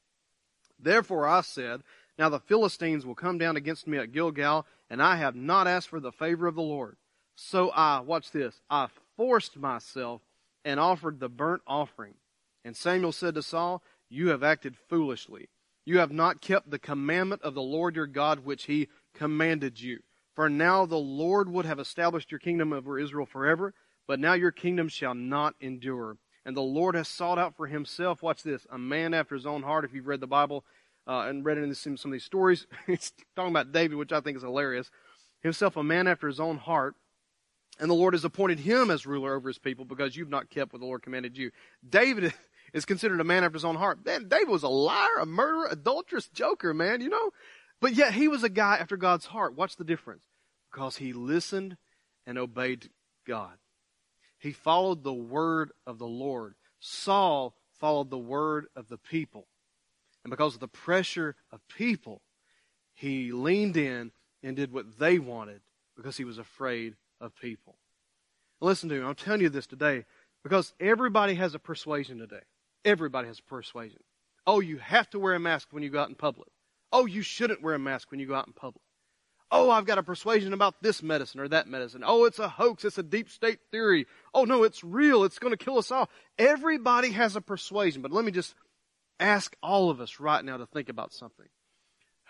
Therefore 0.77 1.27
I 1.27 1.41
said, 1.41 1.81
Now 2.19 2.29
the 2.29 2.39
Philistines 2.39 3.03
will 3.03 3.15
come 3.15 3.39
down 3.39 3.57
against 3.57 3.87
me 3.87 3.97
at 3.97 4.11
Gilgal, 4.11 4.67
and 4.91 5.01
I 5.01 5.15
have 5.15 5.35
not 5.35 5.65
asked 5.65 5.89
for 5.89 5.99
the 5.99 6.11
favor 6.11 6.45
of 6.45 6.53
the 6.53 6.61
Lord. 6.61 6.97
So 7.35 7.71
I, 7.71 8.01
watch 8.01 8.29
this, 8.29 8.61
I 8.69 8.89
forced 9.19 9.57
myself 9.57 10.21
and 10.63 10.79
offered 10.79 11.19
the 11.19 11.27
burnt 11.27 11.61
offering. 11.67 12.13
And 12.63 12.73
Samuel 12.73 13.11
said 13.11 13.35
to 13.35 13.43
Saul, 13.43 13.83
You 14.09 14.29
have 14.29 14.43
acted 14.43 14.77
foolishly. 14.87 15.49
You 15.83 15.99
have 15.99 16.13
not 16.13 16.39
kept 16.39 16.71
the 16.71 16.79
commandment 16.79 17.41
of 17.41 17.53
the 17.53 17.61
Lord 17.61 17.97
your 17.97 18.07
God 18.07 18.45
which 18.45 18.63
he 18.63 18.87
commanded 19.13 19.81
you. 19.81 19.99
For 20.35 20.49
now 20.49 20.85
the 20.85 20.95
Lord 20.95 21.49
would 21.49 21.65
have 21.65 21.79
established 21.79 22.31
your 22.31 22.39
kingdom 22.39 22.71
over 22.71 22.97
Israel 22.97 23.25
forever, 23.25 23.73
but 24.07 24.21
now 24.21 24.35
your 24.35 24.53
kingdom 24.53 24.87
shall 24.87 25.15
not 25.15 25.53
endure. 25.59 26.15
And 26.45 26.55
the 26.55 26.61
Lord 26.61 26.95
has 26.95 27.09
sought 27.09 27.37
out 27.37 27.57
for 27.57 27.67
himself, 27.67 28.23
watch 28.23 28.41
this, 28.43 28.65
a 28.71 28.77
man 28.77 29.13
after 29.13 29.35
his 29.35 29.45
own 29.45 29.63
heart. 29.63 29.83
If 29.83 29.93
you've 29.93 30.07
read 30.07 30.21
the 30.21 30.27
Bible 30.27 30.63
uh, 31.05 31.25
and 31.27 31.43
read 31.43 31.57
it 31.57 31.65
in 31.65 31.75
some 31.75 31.97
of 32.05 32.11
these 32.13 32.23
stories, 32.23 32.67
it's 32.87 33.11
talking 33.35 33.51
about 33.51 33.73
David, 33.73 33.97
which 33.97 34.13
I 34.13 34.21
think 34.21 34.37
is 34.37 34.43
hilarious. 34.43 34.89
Himself 35.43 35.75
a 35.75 35.83
man 35.83 36.07
after 36.07 36.27
his 36.27 36.39
own 36.39 36.55
heart. 36.55 36.95
And 37.79 37.89
the 37.89 37.95
Lord 37.95 38.13
has 38.13 38.25
appointed 38.25 38.59
him 38.59 38.91
as 38.91 39.05
ruler 39.05 39.33
over 39.33 39.47
his 39.47 39.57
people 39.57 39.85
because 39.85 40.15
you've 40.15 40.29
not 40.29 40.49
kept 40.49 40.73
what 40.73 40.79
the 40.79 40.85
Lord 40.85 41.01
commanded 41.01 41.37
you. 41.37 41.51
David 41.87 42.33
is 42.73 42.85
considered 42.85 43.21
a 43.21 43.23
man 43.23 43.43
after 43.43 43.55
his 43.55 43.65
own 43.65 43.75
heart. 43.75 44.05
Man, 44.05 44.27
David 44.27 44.49
was 44.49 44.63
a 44.63 44.69
liar, 44.69 45.19
a 45.21 45.25
murderer, 45.25 45.69
adulterous 45.71 46.27
joker, 46.27 46.73
man, 46.73 47.01
you 47.01 47.09
know? 47.09 47.31
But 47.79 47.95
yet 47.95 48.13
he 48.13 48.27
was 48.27 48.43
a 48.43 48.49
guy 48.49 48.77
after 48.77 48.97
God's 48.97 49.27
heart. 49.27 49.55
What's 49.55 49.75
the 49.75 49.85
difference? 49.85 50.25
Because 50.71 50.97
he 50.97 51.13
listened 51.13 51.77
and 52.27 52.37
obeyed 52.37 52.89
God. 53.25 53.57
He 54.37 54.51
followed 54.51 55.03
the 55.03 55.13
word 55.13 55.71
of 55.87 55.99
the 55.99 56.07
Lord. 56.07 56.55
Saul 56.79 57.55
followed 57.79 58.09
the 58.09 58.17
word 58.17 58.67
of 58.75 58.89
the 58.89 58.97
people. 58.97 59.47
And 60.23 60.31
because 60.31 60.53
of 60.53 60.59
the 60.59 60.67
pressure 60.67 61.35
of 61.51 61.65
people, 61.69 62.21
he 62.93 63.31
leaned 63.31 63.77
in 63.77 64.11
and 64.43 64.55
did 64.55 64.73
what 64.73 64.99
they 64.99 65.17
wanted 65.17 65.61
because 65.95 66.17
he 66.17 66.25
was 66.25 66.37
afraid 66.37 66.95
of 67.19 67.35
people. 67.35 67.75
Listen 68.61 68.89
to 68.89 68.95
me. 68.95 69.05
I'm 69.05 69.15
telling 69.15 69.41
you 69.41 69.49
this 69.49 69.67
today 69.67 70.05
because 70.43 70.73
everybody 70.79 71.35
has 71.35 71.55
a 71.55 71.59
persuasion 71.59 72.17
today. 72.17 72.41
Everybody 72.85 73.27
has 73.27 73.39
a 73.39 73.43
persuasion. 73.43 73.99
Oh, 74.45 74.59
you 74.59 74.77
have 74.77 75.09
to 75.11 75.19
wear 75.19 75.35
a 75.35 75.39
mask 75.39 75.69
when 75.71 75.83
you 75.83 75.89
go 75.89 75.99
out 75.99 76.09
in 76.09 76.15
public. 76.15 76.49
Oh, 76.91 77.05
you 77.05 77.21
shouldn't 77.21 77.61
wear 77.61 77.75
a 77.75 77.79
mask 77.79 78.11
when 78.11 78.19
you 78.19 78.25
go 78.25 78.35
out 78.35 78.47
in 78.47 78.53
public. 78.53 78.81
Oh, 79.51 79.71
I've 79.71 79.85
got 79.85 79.97
a 79.97 80.03
persuasion 80.03 80.53
about 80.53 80.75
this 80.81 81.01
medicine 81.01 81.39
or 81.39 81.47
that 81.47 81.67
medicine. 81.67 82.03
Oh, 82.05 82.25
it's 82.25 82.39
a 82.39 82.47
hoax. 82.47 82.85
It's 82.85 82.99
a 82.99 83.03
deep 83.03 83.29
state 83.29 83.59
theory. 83.71 84.05
Oh, 84.33 84.45
no, 84.45 84.63
it's 84.63 84.83
real. 84.83 85.23
It's 85.23 85.39
going 85.39 85.53
to 85.55 85.63
kill 85.63 85.79
us 85.79 85.91
all. 85.91 86.09
Everybody 86.37 87.11
has 87.11 87.35
a 87.35 87.41
persuasion. 87.41 88.01
But 88.01 88.11
let 88.11 88.25
me 88.25 88.31
just 88.31 88.53
ask 89.19 89.55
all 89.63 89.89
of 89.89 90.01
us 90.01 90.19
right 90.19 90.45
now 90.45 90.57
to 90.57 90.67
think 90.67 90.89
about 90.89 91.13
something. 91.13 91.47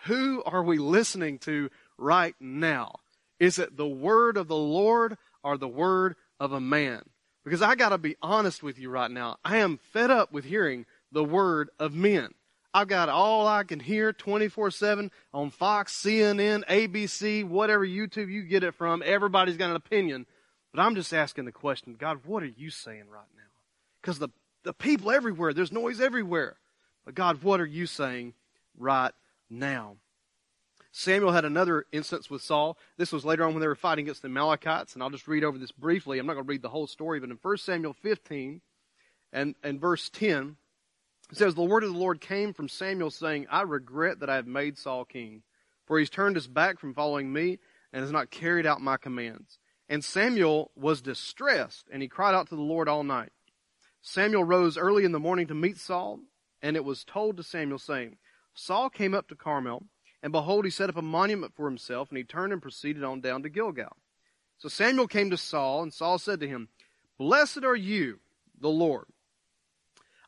Who 0.04 0.42
are 0.44 0.62
we 0.62 0.78
listening 0.78 1.38
to 1.40 1.68
right 1.98 2.34
now? 2.40 2.96
Is 3.40 3.58
it 3.58 3.76
the 3.76 3.88
word 3.88 4.36
of 4.36 4.46
the 4.46 4.56
Lord 4.56 5.16
or 5.42 5.56
the 5.56 5.66
word 5.66 6.14
of 6.38 6.52
a 6.52 6.60
man? 6.60 7.02
Because 7.42 7.62
I 7.62 7.74
got 7.74 7.88
to 7.88 7.98
be 7.98 8.16
honest 8.22 8.62
with 8.62 8.78
you 8.78 8.90
right 8.90 9.10
now. 9.10 9.38
I 9.44 9.56
am 9.56 9.80
fed 9.92 10.10
up 10.10 10.30
with 10.30 10.44
hearing 10.44 10.84
the 11.10 11.24
word 11.24 11.70
of 11.78 11.94
men. 11.94 12.34
I've 12.72 12.86
got 12.86 13.08
all 13.08 13.48
I 13.48 13.64
can 13.64 13.80
hear 13.80 14.12
24 14.12 14.70
7 14.70 15.10
on 15.34 15.50
Fox, 15.50 16.00
CNN, 16.00 16.64
ABC, 16.66 17.44
whatever 17.44 17.84
YouTube 17.84 18.30
you 18.30 18.42
get 18.42 18.62
it 18.62 18.74
from. 18.74 19.02
Everybody's 19.04 19.56
got 19.56 19.70
an 19.70 19.76
opinion. 19.76 20.26
But 20.72 20.82
I'm 20.82 20.94
just 20.94 21.12
asking 21.12 21.46
the 21.46 21.52
question 21.52 21.96
God, 21.98 22.20
what 22.24 22.42
are 22.42 22.46
you 22.46 22.70
saying 22.70 23.08
right 23.10 23.26
now? 23.36 23.42
Because 24.00 24.18
the, 24.18 24.28
the 24.62 24.72
people 24.72 25.10
everywhere, 25.10 25.52
there's 25.52 25.72
noise 25.72 26.00
everywhere. 26.00 26.56
But 27.04 27.14
God, 27.14 27.42
what 27.42 27.60
are 27.60 27.66
you 27.66 27.86
saying 27.86 28.34
right 28.78 29.12
now? 29.48 29.96
Samuel 30.92 31.32
had 31.32 31.44
another 31.44 31.86
instance 31.92 32.28
with 32.28 32.42
Saul. 32.42 32.76
This 32.96 33.12
was 33.12 33.24
later 33.24 33.44
on 33.44 33.52
when 33.52 33.60
they 33.60 33.68
were 33.68 33.76
fighting 33.76 34.06
against 34.06 34.22
the 34.22 34.28
Amalekites, 34.28 34.94
and 34.94 35.02
I'll 35.02 35.10
just 35.10 35.28
read 35.28 35.44
over 35.44 35.56
this 35.56 35.72
briefly. 35.72 36.18
I'm 36.18 36.26
not 36.26 36.34
going 36.34 36.46
to 36.46 36.50
read 36.50 36.62
the 36.62 36.68
whole 36.68 36.86
story, 36.86 37.20
but 37.20 37.30
in 37.30 37.38
1 37.40 37.56
Samuel 37.58 37.92
15 37.92 38.60
and, 39.32 39.54
and 39.62 39.80
verse 39.80 40.10
10, 40.10 40.56
it 41.30 41.38
says, 41.38 41.54
The 41.54 41.62
word 41.62 41.84
of 41.84 41.92
the 41.92 41.98
Lord 41.98 42.20
came 42.20 42.52
from 42.52 42.68
Samuel, 42.68 43.10
saying, 43.10 43.46
I 43.50 43.62
regret 43.62 44.20
that 44.20 44.30
I 44.30 44.36
have 44.36 44.48
made 44.48 44.78
Saul 44.78 45.04
king, 45.04 45.42
for 45.86 45.98
he's 45.98 46.10
turned 46.10 46.34
his 46.34 46.48
back 46.48 46.80
from 46.80 46.94
following 46.94 47.32
me 47.32 47.58
and 47.92 48.02
has 48.02 48.12
not 48.12 48.30
carried 48.30 48.66
out 48.66 48.80
my 48.80 48.96
commands. 48.96 49.58
And 49.88 50.04
Samuel 50.04 50.70
was 50.76 51.00
distressed, 51.00 51.86
and 51.92 52.02
he 52.02 52.08
cried 52.08 52.34
out 52.34 52.48
to 52.48 52.56
the 52.56 52.62
Lord 52.62 52.88
all 52.88 53.04
night. 53.04 53.30
Samuel 54.02 54.44
rose 54.44 54.78
early 54.78 55.04
in 55.04 55.12
the 55.12 55.20
morning 55.20 55.46
to 55.48 55.54
meet 55.54 55.78
Saul, 55.78 56.20
and 56.62 56.76
it 56.76 56.84
was 56.84 57.04
told 57.04 57.36
to 57.36 57.42
Samuel, 57.42 57.78
saying, 57.78 58.16
Saul 58.54 58.90
came 58.90 59.14
up 59.14 59.28
to 59.28 59.34
Carmel, 59.34 59.84
And 60.22 60.32
behold, 60.32 60.64
he 60.64 60.70
set 60.70 60.90
up 60.90 60.96
a 60.96 61.02
monument 61.02 61.54
for 61.54 61.66
himself, 61.66 62.10
and 62.10 62.18
he 62.18 62.24
turned 62.24 62.52
and 62.52 62.60
proceeded 62.60 63.04
on 63.04 63.20
down 63.20 63.42
to 63.42 63.48
Gilgal. 63.48 63.96
So 64.58 64.68
Samuel 64.68 65.08
came 65.08 65.30
to 65.30 65.36
Saul, 65.36 65.82
and 65.82 65.92
Saul 65.92 66.18
said 66.18 66.40
to 66.40 66.48
him, 66.48 66.68
Blessed 67.18 67.64
are 67.64 67.76
you, 67.76 68.20
the 68.60 68.68
Lord. 68.68 69.06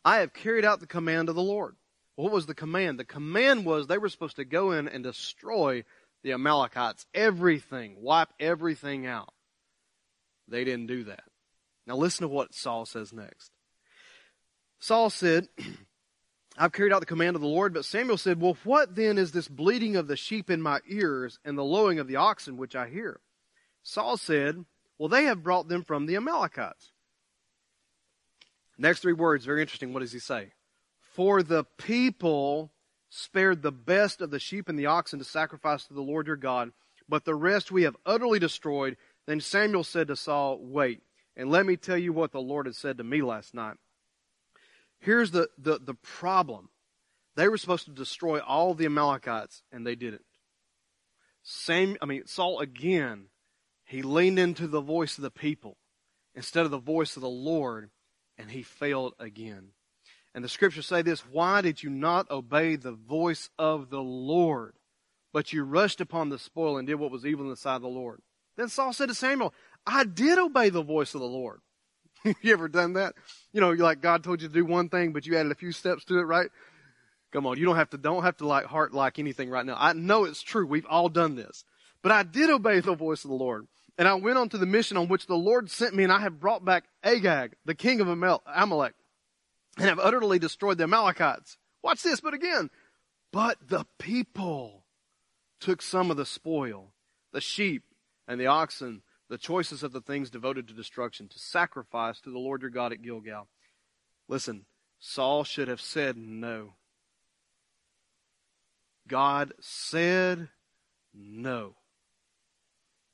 I 0.05 0.19
have 0.19 0.33
carried 0.33 0.65
out 0.65 0.81
the 0.81 0.87
command 0.87 1.29
of 1.29 1.35
the 1.35 1.43
Lord. 1.43 1.77
What 2.17 2.33
was 2.33 2.47
the 2.47 2.55
command? 2.55 2.99
The 2.99 3.05
command 3.05 3.65
was 3.65 3.87
they 3.87 3.99
were 3.99 4.09
supposed 4.09 4.37
to 4.37 4.45
go 4.45 4.73
in 4.73 4.89
and 4.89 5.03
destroy 5.05 5.85
the 6.23 6.33
Amalekites, 6.33 7.07
everything, 7.15 7.97
wipe 7.99 8.29
everything 8.39 9.07
out. 9.07 9.33
They 10.49 10.65
didn't 10.65 10.87
do 10.87 11.05
that. 11.05 11.25
Now 11.87 11.97
listen 11.97 12.23
to 12.23 12.29
what 12.29 12.55
Saul 12.55 12.87
says 12.87 13.13
next. 13.13 13.51
Saul 14.79 15.11
said, 15.11 15.49
I've 16.59 16.73
carried 16.73 16.93
out 16.93 17.01
the 17.01 17.07
command 17.07 17.35
of 17.35 17.43
the 17.43 17.49
Lord, 17.49 17.73
but 17.73 17.85
Samuel 17.85 18.19
said, 18.19 18.41
Well, 18.41 18.57
what 18.65 18.95
then 18.95 19.17
is 19.17 19.33
this 19.33 19.49
bleating 19.49 19.97
of 19.97 20.07
the 20.07 20.17
sheep 20.17 20.51
in 20.51 20.61
my 20.61 20.81
ears 20.87 21.39
and 21.45 21.57
the 21.57 21.65
lowing 21.65 21.99
of 21.99 22.09
the 22.09 22.17
oxen 22.17 22.57
which 22.57 22.77
I 22.77 22.89
hear? 22.89 23.21
Saul 23.83 24.17
said, 24.17 24.65
Well, 24.99 25.09
they 25.09 25.25
have 25.25 25.43
brought 25.43 25.69
them 25.69 25.83
from 25.83 26.07
the 26.07 26.17
Amalekites. 26.17 26.93
Next 28.77 29.01
three 29.01 29.13
words, 29.13 29.45
very 29.45 29.63
interesting. 29.63 29.93
What 29.93 30.01
does 30.01 30.13
he 30.13 30.19
say? 30.19 30.53
For 31.01 31.43
the 31.43 31.65
people 31.79 32.73
spared 33.09 33.63
the 33.63 33.73
best 33.73 34.21
of 34.21 34.31
the 34.31 34.39
sheep 34.39 34.69
and 34.69 34.79
the 34.79 34.87
oxen 34.87 35.19
to 35.19 35.25
sacrifice 35.25 35.87
to 35.87 35.95
the 35.95 36.03
Lord 36.03 36.27
your 36.27 36.37
God, 36.37 36.73
but 37.09 37.25
the 37.25 37.35
rest 37.35 37.71
we 37.71 37.83
have 37.83 37.97
utterly 38.07 38.39
destroyed. 38.39 38.97
Then 39.27 39.41
Samuel 39.41 39.85
said 39.85 40.09
to 40.09 40.17
Saul, 40.17 40.59
Wait, 40.61 41.03
and 41.37 41.51
let 41.51 41.65
me 41.65 41.77
tell 41.77 41.99
you 41.99 42.13
what 42.13 42.33
the 42.33 42.41
Lord 42.41 42.67
had 42.67 42.75
said 42.75 42.99
to 42.99 43.05
me 43.05 43.23
last 43.23 43.55
night. 43.55 43.77
Here's 45.03 45.33
the, 45.33 45.49
the, 45.59 45.81
the 45.81 45.95
problem. 45.95 46.69
They 47.35 47.49
were 47.49 47.59
supposed 47.59 47.87
to 47.87 47.91
destroy 47.91 48.39
all 48.39 48.73
the 48.73 48.87
Amalekites, 48.87 49.65
and 49.73 49.85
they 49.85 49.97
didn't. 49.97 50.25
Same, 51.43 51.97
I 52.01 52.07
mean, 52.07 52.27
Saul 52.27 52.61
again, 52.61 53.27
he 53.85 54.03
leaned 54.03 54.39
into 54.39 54.69
the 54.69 54.81
voice 54.81 55.19
of 55.19 55.23
the 55.23 55.31
people 55.31 55.77
instead 56.37 56.65
of 56.65 56.71
the 56.71 56.79
voice 56.79 57.17
of 57.17 57.23
the 57.23 57.29
Lord, 57.29 57.91
and 58.39 58.49
he 58.49 58.63
failed 58.63 59.15
again. 59.19 59.71
And 60.37 60.45
the 60.45 60.49
scriptures 60.49 60.87
say 60.87 61.03
this 61.03 61.21
Why 61.21 61.63
did 61.63 61.83
you 61.83 61.91
not 61.91 62.31
obey 62.31 62.77
the 62.77 62.93
voice 62.93 63.51
of 63.59 63.91
the 63.91 64.01
Lord, 64.01 64.75
but 65.33 65.53
you 65.53 65.65
rushed 65.65 66.01
upon 66.01 66.29
the 66.29 66.39
spoil 66.39 66.79
and 66.79 66.87
did 66.87 66.95
what 66.95 67.11
was 67.11 67.27
evil 67.27 67.45
in 67.45 67.51
the 67.51 67.57
sight 67.57 67.77
of 67.77 67.83
the 67.83 67.89
Lord? 67.89 68.23
Then 68.57 68.69
Saul 68.69 68.93
said 68.93 69.09
to 69.09 69.15
Samuel, 69.15 69.53
I 69.85 70.05
did 70.05 70.39
obey 70.39 70.69
the 70.69 70.83
voice 70.83 71.13
of 71.15 71.21
the 71.21 71.27
Lord. 71.27 71.61
you 72.43 72.53
ever 72.53 72.69
done 72.69 72.95
that? 72.95 73.15
You 73.53 73.61
know, 73.61 73.71
like 73.73 74.01
God 74.01 74.25
told 74.25 74.43
you 74.43 74.49
to 74.49 74.55
do 74.55 74.65
one 74.65 74.89
thing, 74.89 75.13
but 75.13 75.27
you 75.27 75.37
added 75.37 75.53
a 75.53 75.57
few 75.57 75.73
steps 75.73 76.05
to 76.07 76.19
it, 76.19 76.23
right? 76.23 76.51
Come 77.33 77.47
on, 77.47 77.59
you 77.59 77.65
don't 77.65 77.77
have 77.77 77.91
to, 77.91 77.99
don't 77.99 78.23
have 78.23 78.37
to 78.39 78.47
like 78.47 78.67
heart 78.67 78.93
like 78.93 79.19
anything 79.19 79.49
right 79.49 79.65
now. 79.65 79.77
I 79.79 79.95
know 79.95 80.25
it's 80.25 80.43
true. 80.43 80.67
We've 80.67 80.87
all 80.87 81.09
done 81.09 81.35
this. 81.35 81.65
But 82.03 82.13
I 82.13 82.25
did 82.25 82.51
obey 82.51 82.81
the 82.81 82.95
voice 82.95 83.25
of 83.25 83.31
the 83.31 83.37
Lord. 83.37 83.67
And 83.99 84.09
I 84.09 84.15
went 84.15 84.39
on 84.39 84.49
to 84.51 84.59
the 84.59 84.67
mission 84.67 84.97
on 84.97 85.09
which 85.09 85.27
the 85.27 85.35
Lord 85.35 85.71
sent 85.71 85.95
me, 85.95 86.03
and 86.03 86.13
I 86.13 86.21
have 86.21 86.41
brought 86.41 86.65
back 86.65 86.85
Agag, 87.03 87.55
the 87.65 87.75
king 87.75 88.01
of 88.01 88.09
Amalek, 88.09 88.95
and 89.77 89.87
have 89.87 89.99
utterly 89.99 90.39
destroyed 90.39 90.79
the 90.79 90.85
Amalekites. 90.85 91.59
Watch 91.83 92.03
this, 92.03 92.21
but 92.21 92.35
again, 92.35 92.71
but 93.33 93.59
the 93.67 93.85
people 93.99 94.85
took 95.61 95.83
some 95.83 96.11
of 96.11 96.17
the 96.17 96.27
spoil, 96.27 96.93
the 97.33 97.41
sheep 97.41 97.83
and 98.27 98.41
the 98.41 98.47
oxen, 98.47 99.03
the 99.33 99.39
choices 99.39 99.83
of 99.83 99.93
the 99.93 100.01
things 100.03 100.29
devoted 100.29 100.69
to 100.69 100.75
destruction, 100.75 101.27
to 101.27 101.39
sacrifice 101.39 102.21
to 102.21 102.31
the 102.31 102.39
Lord 102.39 102.61
your 102.61 102.69
God 102.69 102.93
at 102.93 103.01
Gilgal. 103.01 103.49
Listen, 104.29 104.67
Saul 105.01 105.43
should 105.43 105.69
have 105.69 105.81
said 105.81 106.19
no. 106.19 106.75
God 109.09 109.55
said 109.59 110.51
no. 111.15 111.77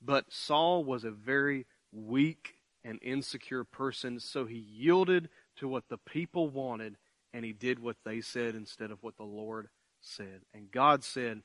But 0.03 0.25
Saul 0.29 0.83
was 0.83 1.05
a 1.05 1.13
very 1.13 1.67
weak 1.93 2.57
and 2.83 2.99
insecure 3.01 3.63
person, 3.63 4.19
so 4.19 4.45
he 4.45 4.59
yielded 4.59 5.29
to 5.59 5.69
what 5.69 5.85
the 5.89 5.99
people 5.99 6.49
wanted 6.49 6.97
and 7.33 7.45
he 7.45 7.53
did 7.53 7.79
what 7.79 7.99
they 8.05 8.21
said 8.23 8.57
instead 8.57 8.91
of 8.91 9.05
what 9.05 9.17
the 9.17 9.23
Lord 9.23 9.69
said. 10.01 10.41
And 10.53 10.73
God 10.73 11.05
said, 11.05 11.43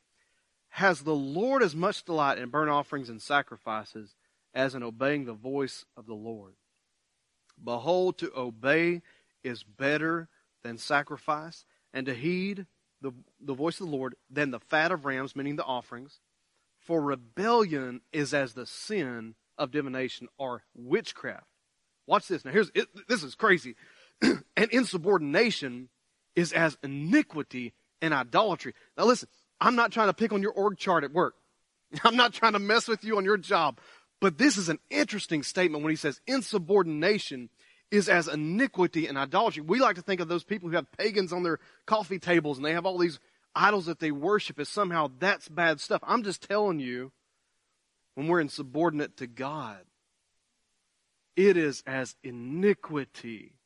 Has 0.69 1.01
the 1.01 1.13
Lord 1.13 1.61
as 1.61 1.75
much 1.75 2.03
delight 2.03 2.39
in 2.39 2.49
burnt 2.49 2.71
offerings 2.71 3.09
and 3.09 3.21
sacrifices 3.21 4.15
as 4.53 4.75
in 4.75 4.83
obeying 4.83 5.25
the 5.25 5.33
voice 5.33 5.85
of 5.97 6.05
the 6.05 6.13
Lord. 6.13 6.53
Behold, 7.63 8.17
to 8.19 8.31
obey 8.35 9.01
is 9.43 9.63
better 9.63 10.29
than 10.63 10.77
sacrifice, 10.77 11.65
and 11.93 12.05
to 12.05 12.13
heed 12.13 12.65
the, 13.01 13.11
the 13.41 13.53
voice 13.53 13.79
of 13.79 13.87
the 13.87 13.95
Lord 13.95 14.15
than 14.29 14.51
the 14.51 14.59
fat 14.59 14.91
of 14.91 15.05
rams, 15.05 15.35
meaning 15.35 15.55
the 15.55 15.65
offerings. 15.65 16.19
For 16.79 17.01
rebellion 17.01 18.01
is 18.11 18.33
as 18.33 18.53
the 18.53 18.65
sin 18.65 19.35
of 19.57 19.71
divination 19.71 20.27
or 20.37 20.63
witchcraft. 20.73 21.45
Watch 22.07 22.27
this. 22.27 22.43
Now, 22.43 22.51
here's 22.51 22.71
it, 22.73 22.87
this 23.07 23.23
is 23.23 23.35
crazy. 23.35 23.75
and 24.21 24.71
insubordination 24.71 25.89
is 26.35 26.51
as 26.51 26.77
iniquity 26.83 27.73
and 28.01 28.13
idolatry. 28.13 28.73
Now, 28.97 29.05
listen, 29.05 29.29
I'm 29.61 29.75
not 29.75 29.91
trying 29.91 30.07
to 30.07 30.13
pick 30.13 30.33
on 30.33 30.41
your 30.41 30.51
org 30.51 30.77
chart 30.77 31.03
at 31.03 31.13
work. 31.13 31.35
I'm 32.03 32.15
not 32.15 32.33
trying 32.33 32.53
to 32.53 32.59
mess 32.59 32.87
with 32.87 33.03
you 33.03 33.17
on 33.17 33.25
your 33.25 33.37
job. 33.37 33.79
But 34.23 34.37
this 34.37 34.55
is 34.55 34.69
an 34.69 34.79
interesting 34.89 35.43
statement 35.43 35.83
when 35.83 35.91
he 35.91 35.97
says 35.97 36.21
insubordination 36.25 37.49
is 37.91 38.07
as 38.07 38.29
iniquity 38.29 39.05
and 39.05 39.17
idolatry. 39.17 39.61
We 39.61 39.81
like 39.81 39.97
to 39.97 40.01
think 40.01 40.21
of 40.21 40.29
those 40.29 40.45
people 40.45 40.69
who 40.69 40.77
have 40.77 40.89
pagans 40.93 41.33
on 41.33 41.43
their 41.43 41.59
coffee 41.85 42.19
tables 42.19 42.57
and 42.57 42.65
they 42.65 42.71
have 42.71 42.85
all 42.85 42.97
these 42.97 43.19
idols 43.53 43.87
that 43.87 43.99
they 43.99 44.11
worship 44.11 44.61
as 44.61 44.69
somehow 44.69 45.11
that's 45.19 45.49
bad 45.49 45.81
stuff. 45.81 46.01
I'm 46.07 46.23
just 46.23 46.41
telling 46.41 46.79
you, 46.79 47.11
when 48.15 48.29
we're 48.29 48.39
insubordinate 48.39 49.17
to 49.17 49.27
God, 49.27 49.81
it 51.35 51.57
is 51.57 51.83
as 51.85 52.15
iniquity 52.23 53.57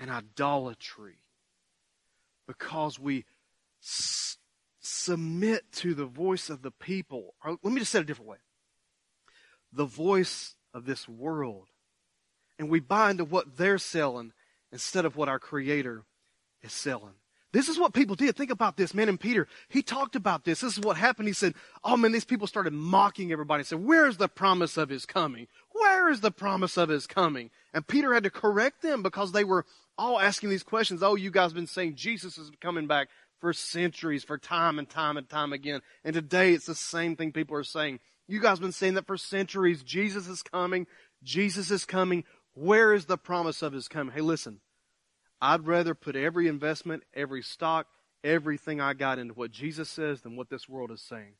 and 0.00 0.10
idolatry 0.10 1.18
because 2.46 2.98
we 2.98 3.26
s- 3.82 4.38
submit 4.80 5.70
to 5.72 5.92
the 5.92 6.06
voice 6.06 6.48
of 6.48 6.62
the 6.62 6.70
people. 6.70 7.34
Or 7.44 7.58
let 7.62 7.74
me 7.74 7.80
just 7.80 7.92
say 7.92 7.98
it 7.98 8.04
a 8.04 8.06
different 8.06 8.30
way 8.30 8.38
the 9.72 9.84
voice 9.84 10.54
of 10.74 10.84
this 10.84 11.08
world. 11.08 11.66
And 12.58 12.68
we 12.68 12.80
buy 12.80 13.10
into 13.10 13.24
what 13.24 13.56
they're 13.56 13.78
selling 13.78 14.32
instead 14.72 15.04
of 15.04 15.16
what 15.16 15.28
our 15.28 15.38
Creator 15.38 16.04
is 16.62 16.72
selling. 16.72 17.14
This 17.50 17.68
is 17.68 17.78
what 17.78 17.94
people 17.94 18.14
did. 18.14 18.36
Think 18.36 18.50
about 18.50 18.76
this, 18.76 18.92
man. 18.92 19.08
And 19.08 19.18
Peter, 19.18 19.48
he 19.70 19.82
talked 19.82 20.16
about 20.16 20.44
this. 20.44 20.60
This 20.60 20.76
is 20.76 20.84
what 20.84 20.98
happened. 20.98 21.28
He 21.28 21.34
said, 21.34 21.54
Oh 21.82 21.96
man, 21.96 22.12
these 22.12 22.24
people 22.24 22.46
started 22.46 22.74
mocking 22.74 23.32
everybody. 23.32 23.62
He 23.62 23.64
said, 23.64 23.82
Where's 23.82 24.18
the 24.18 24.28
promise 24.28 24.76
of 24.76 24.90
his 24.90 25.06
coming? 25.06 25.46
Where 25.72 26.10
is 26.10 26.20
the 26.20 26.30
promise 26.30 26.76
of 26.76 26.90
his 26.90 27.06
coming? 27.06 27.50
And 27.72 27.86
Peter 27.86 28.12
had 28.12 28.24
to 28.24 28.30
correct 28.30 28.82
them 28.82 29.02
because 29.02 29.32
they 29.32 29.44
were 29.44 29.64
all 29.96 30.20
asking 30.20 30.50
these 30.50 30.62
questions. 30.62 31.02
Oh, 31.02 31.14
you 31.14 31.30
guys 31.30 31.50
have 31.50 31.54
been 31.54 31.66
saying 31.66 31.94
Jesus 31.94 32.36
is 32.36 32.50
coming 32.60 32.86
back 32.86 33.08
for 33.40 33.54
centuries, 33.54 34.24
for 34.24 34.36
time 34.36 34.78
and 34.78 34.88
time 34.88 35.16
and 35.16 35.28
time 35.28 35.54
again. 35.54 35.80
And 36.04 36.12
today 36.12 36.52
it's 36.52 36.66
the 36.66 36.74
same 36.74 37.16
thing 37.16 37.32
people 37.32 37.56
are 37.56 37.64
saying. 37.64 38.00
You 38.28 38.40
guys 38.40 38.58
have 38.58 38.60
been 38.60 38.72
saying 38.72 38.94
that 38.94 39.06
for 39.06 39.16
centuries. 39.16 39.82
Jesus 39.82 40.28
is 40.28 40.42
coming. 40.42 40.86
Jesus 41.22 41.70
is 41.70 41.86
coming. 41.86 42.24
Where 42.52 42.92
is 42.92 43.06
the 43.06 43.16
promise 43.16 43.62
of 43.62 43.72
his 43.72 43.88
coming? 43.88 44.14
Hey, 44.14 44.20
listen. 44.20 44.60
I'd 45.40 45.66
rather 45.66 45.94
put 45.94 46.16
every 46.16 46.48
investment, 46.48 47.04
every 47.14 47.42
stock, 47.42 47.86
everything 48.22 48.80
I 48.80 48.92
got 48.92 49.18
into 49.18 49.34
what 49.34 49.50
Jesus 49.50 49.88
says 49.88 50.20
than 50.20 50.36
what 50.36 50.50
this 50.50 50.68
world 50.68 50.90
is 50.90 51.00
saying. 51.00 51.34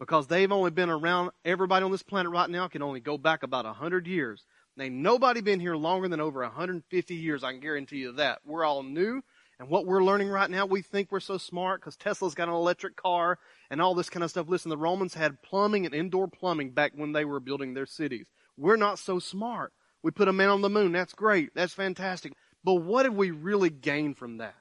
Because 0.00 0.26
they've 0.26 0.50
only 0.50 0.70
been 0.70 0.90
around, 0.90 1.30
everybody 1.44 1.84
on 1.84 1.92
this 1.92 2.02
planet 2.02 2.32
right 2.32 2.50
now 2.50 2.66
can 2.66 2.82
only 2.82 3.00
go 3.00 3.18
back 3.18 3.42
about 3.42 3.66
100 3.66 4.06
years. 4.06 4.44
Ain't 4.80 4.94
nobody 4.94 5.42
been 5.42 5.60
here 5.60 5.76
longer 5.76 6.08
than 6.08 6.20
over 6.20 6.40
150 6.40 7.14
years, 7.14 7.44
I 7.44 7.52
can 7.52 7.60
guarantee 7.60 7.98
you 7.98 8.12
that. 8.12 8.40
We're 8.44 8.64
all 8.64 8.82
new, 8.82 9.22
and 9.62 9.70
what 9.70 9.86
we're 9.86 10.02
learning 10.02 10.28
right 10.28 10.50
now, 10.50 10.66
we 10.66 10.82
think 10.82 11.12
we're 11.12 11.20
so 11.20 11.38
smart 11.38 11.80
because 11.80 11.96
Tesla's 11.96 12.34
got 12.34 12.48
an 12.48 12.54
electric 12.54 12.96
car 12.96 13.38
and 13.70 13.80
all 13.80 13.94
this 13.94 14.10
kind 14.10 14.24
of 14.24 14.30
stuff. 14.30 14.48
Listen, 14.48 14.70
the 14.70 14.76
Romans 14.76 15.14
had 15.14 15.40
plumbing 15.40 15.86
and 15.86 15.94
indoor 15.94 16.26
plumbing 16.26 16.70
back 16.70 16.94
when 16.96 17.12
they 17.12 17.24
were 17.24 17.38
building 17.38 17.72
their 17.72 17.86
cities. 17.86 18.26
We're 18.56 18.74
not 18.74 18.98
so 18.98 19.20
smart. 19.20 19.72
We 20.02 20.10
put 20.10 20.26
a 20.26 20.32
man 20.32 20.48
on 20.48 20.62
the 20.62 20.68
moon. 20.68 20.90
That's 20.90 21.14
great. 21.14 21.50
That's 21.54 21.74
fantastic. 21.74 22.32
But 22.64 22.74
what 22.74 23.04
have 23.04 23.14
we 23.14 23.30
really 23.30 23.70
gained 23.70 24.18
from 24.18 24.38
that? 24.38 24.56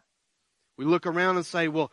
We 0.77 0.85
look 0.85 1.07
around 1.07 1.37
and 1.37 1.47
say, 1.47 1.67
well, 1.67 1.91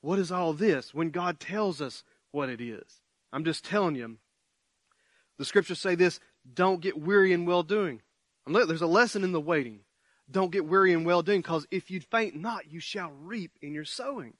what 0.00 0.18
is 0.18 0.32
all 0.32 0.54
this 0.54 0.94
when 0.94 1.10
God 1.10 1.38
tells 1.38 1.82
us 1.82 2.02
what 2.32 2.48
it 2.48 2.62
is? 2.62 3.02
I'm 3.30 3.44
just 3.44 3.62
telling 3.62 3.94
you. 3.94 4.16
The 5.36 5.44
scriptures 5.44 5.80
say 5.80 5.96
this 5.96 6.18
don't 6.50 6.80
get 6.80 6.98
weary 6.98 7.34
in 7.34 7.44
well 7.44 7.62
doing. 7.62 8.00
There's 8.46 8.80
a 8.80 8.86
lesson 8.86 9.22
in 9.22 9.32
the 9.32 9.40
waiting. 9.40 9.80
Don't 10.30 10.52
get 10.52 10.66
weary 10.66 10.92
in 10.92 11.04
well 11.04 11.22
doing, 11.22 11.40
because 11.40 11.66
if 11.70 11.90
you 11.90 12.00
faint 12.00 12.36
not, 12.36 12.70
you 12.70 12.80
shall 12.80 13.12
reap 13.22 13.52
in 13.60 13.74
your 13.74 13.84
sowing. 13.84 14.34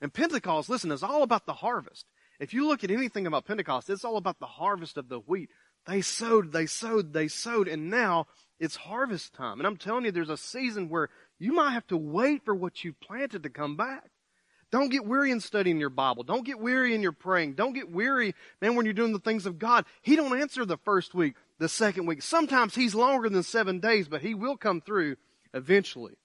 And 0.00 0.12
Pentecost, 0.12 0.68
listen, 0.68 0.90
is 0.90 1.02
all 1.02 1.22
about 1.22 1.46
the 1.46 1.54
harvest. 1.54 2.06
If 2.40 2.54
you 2.54 2.66
look 2.68 2.84
at 2.84 2.90
anything 2.90 3.26
about 3.26 3.46
Pentecost, 3.46 3.90
it's 3.90 4.04
all 4.04 4.16
about 4.16 4.38
the 4.38 4.46
harvest 4.46 4.96
of 4.96 5.08
the 5.08 5.18
wheat. 5.18 5.50
They 5.86 6.02
sowed, 6.02 6.52
they 6.52 6.66
sowed, 6.66 7.12
they 7.12 7.28
sowed, 7.28 7.66
and 7.66 7.90
now 7.90 8.26
it's 8.60 8.76
harvest 8.76 9.34
time. 9.34 9.58
And 9.58 9.66
I'm 9.66 9.76
telling 9.76 10.04
you, 10.04 10.12
there's 10.12 10.28
a 10.28 10.36
season 10.36 10.88
where 10.88 11.08
you 11.38 11.52
might 11.52 11.72
have 11.72 11.86
to 11.88 11.96
wait 11.96 12.44
for 12.44 12.54
what 12.54 12.84
you 12.84 12.92
planted 12.92 13.42
to 13.44 13.50
come 13.50 13.76
back. 13.76 14.10
Don't 14.70 14.90
get 14.90 15.06
weary 15.06 15.30
in 15.30 15.40
studying 15.40 15.80
your 15.80 15.88
Bible. 15.88 16.24
Don't 16.24 16.44
get 16.44 16.60
weary 16.60 16.94
in 16.94 17.00
your 17.00 17.12
praying. 17.12 17.54
Don't 17.54 17.72
get 17.72 17.90
weary, 17.90 18.34
man, 18.60 18.74
when 18.74 18.84
you're 18.84 18.92
doing 18.92 19.14
the 19.14 19.18
things 19.18 19.46
of 19.46 19.58
God. 19.58 19.86
He 20.02 20.14
don't 20.14 20.38
answer 20.38 20.66
the 20.66 20.76
first 20.76 21.14
week, 21.14 21.34
the 21.58 21.70
second 21.70 22.04
week. 22.06 22.22
Sometimes 22.22 22.74
he's 22.74 22.94
longer 22.94 23.30
than 23.30 23.42
seven 23.42 23.80
days, 23.80 24.08
but 24.08 24.20
he 24.20 24.34
will 24.34 24.58
come 24.58 24.82
through 24.82 25.16
eventually. 25.54 26.16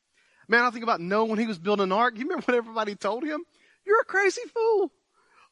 Man, 0.47 0.63
I 0.63 0.71
think 0.71 0.83
about 0.83 1.01
Noah 1.01 1.25
when 1.25 1.39
he 1.39 1.47
was 1.47 1.59
building 1.59 1.85
an 1.85 1.91
ark. 1.91 2.15
You 2.15 2.23
remember 2.23 2.43
what 2.45 2.57
everybody 2.57 2.95
told 2.95 3.23
him? 3.23 3.43
You're 3.85 4.01
a 4.01 4.05
crazy 4.05 4.41
fool. 4.53 4.91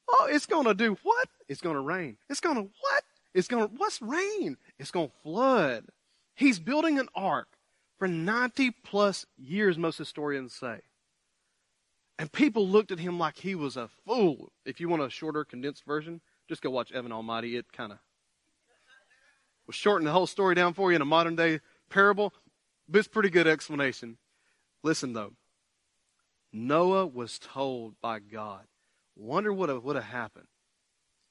Oh, 0.09 0.27
it's 0.29 0.45
gonna 0.45 0.73
do 0.73 0.97
what? 1.03 1.29
It's 1.47 1.61
gonna 1.61 1.81
rain. 1.81 2.17
It's 2.29 2.39
gonna 2.39 2.61
what? 2.61 3.03
It's 3.33 3.47
gonna, 3.47 3.67
what's 3.77 4.01
rain? 4.01 4.57
It's 4.77 4.91
gonna 4.91 5.11
flood. 5.23 5.85
He's 6.35 6.59
building 6.59 6.99
an 6.99 7.07
ark 7.15 7.47
for 7.97 8.07
90 8.07 8.71
plus 8.83 9.25
years, 9.37 9.77
most 9.77 9.97
historians 9.97 10.53
say. 10.53 10.79
And 12.19 12.31
people 12.31 12.67
looked 12.67 12.91
at 12.91 12.99
him 12.99 13.17
like 13.17 13.37
he 13.37 13.55
was 13.55 13.77
a 13.77 13.89
fool. 14.05 14.51
If 14.65 14.79
you 14.79 14.89
want 14.89 15.01
a 15.01 15.09
shorter, 15.09 15.43
condensed 15.43 15.85
version, 15.85 16.21
just 16.47 16.61
go 16.61 16.69
watch 16.69 16.91
Evan 16.91 17.11
Almighty. 17.11 17.55
It 17.55 17.71
kind 17.71 17.91
of 17.91 17.99
will 19.65 19.73
shorten 19.73 20.05
the 20.05 20.11
whole 20.11 20.27
story 20.27 20.55
down 20.55 20.73
for 20.73 20.91
you 20.91 20.95
in 20.95 21.01
a 21.01 21.05
modern 21.05 21.35
day 21.35 21.61
parable, 21.89 22.33
but 22.91 22.99
it's 22.99 23.07
pretty 23.07 23.29
good 23.29 23.47
explanation. 23.47 24.17
Listen 24.83 25.13
though, 25.13 25.33
Noah 26.51 27.07
was 27.07 27.39
told 27.39 27.95
by 28.01 28.19
God. 28.19 28.65
Wonder 29.15 29.53
what 29.53 29.83
would 29.83 29.95
have 29.95 30.05
happened 30.05 30.47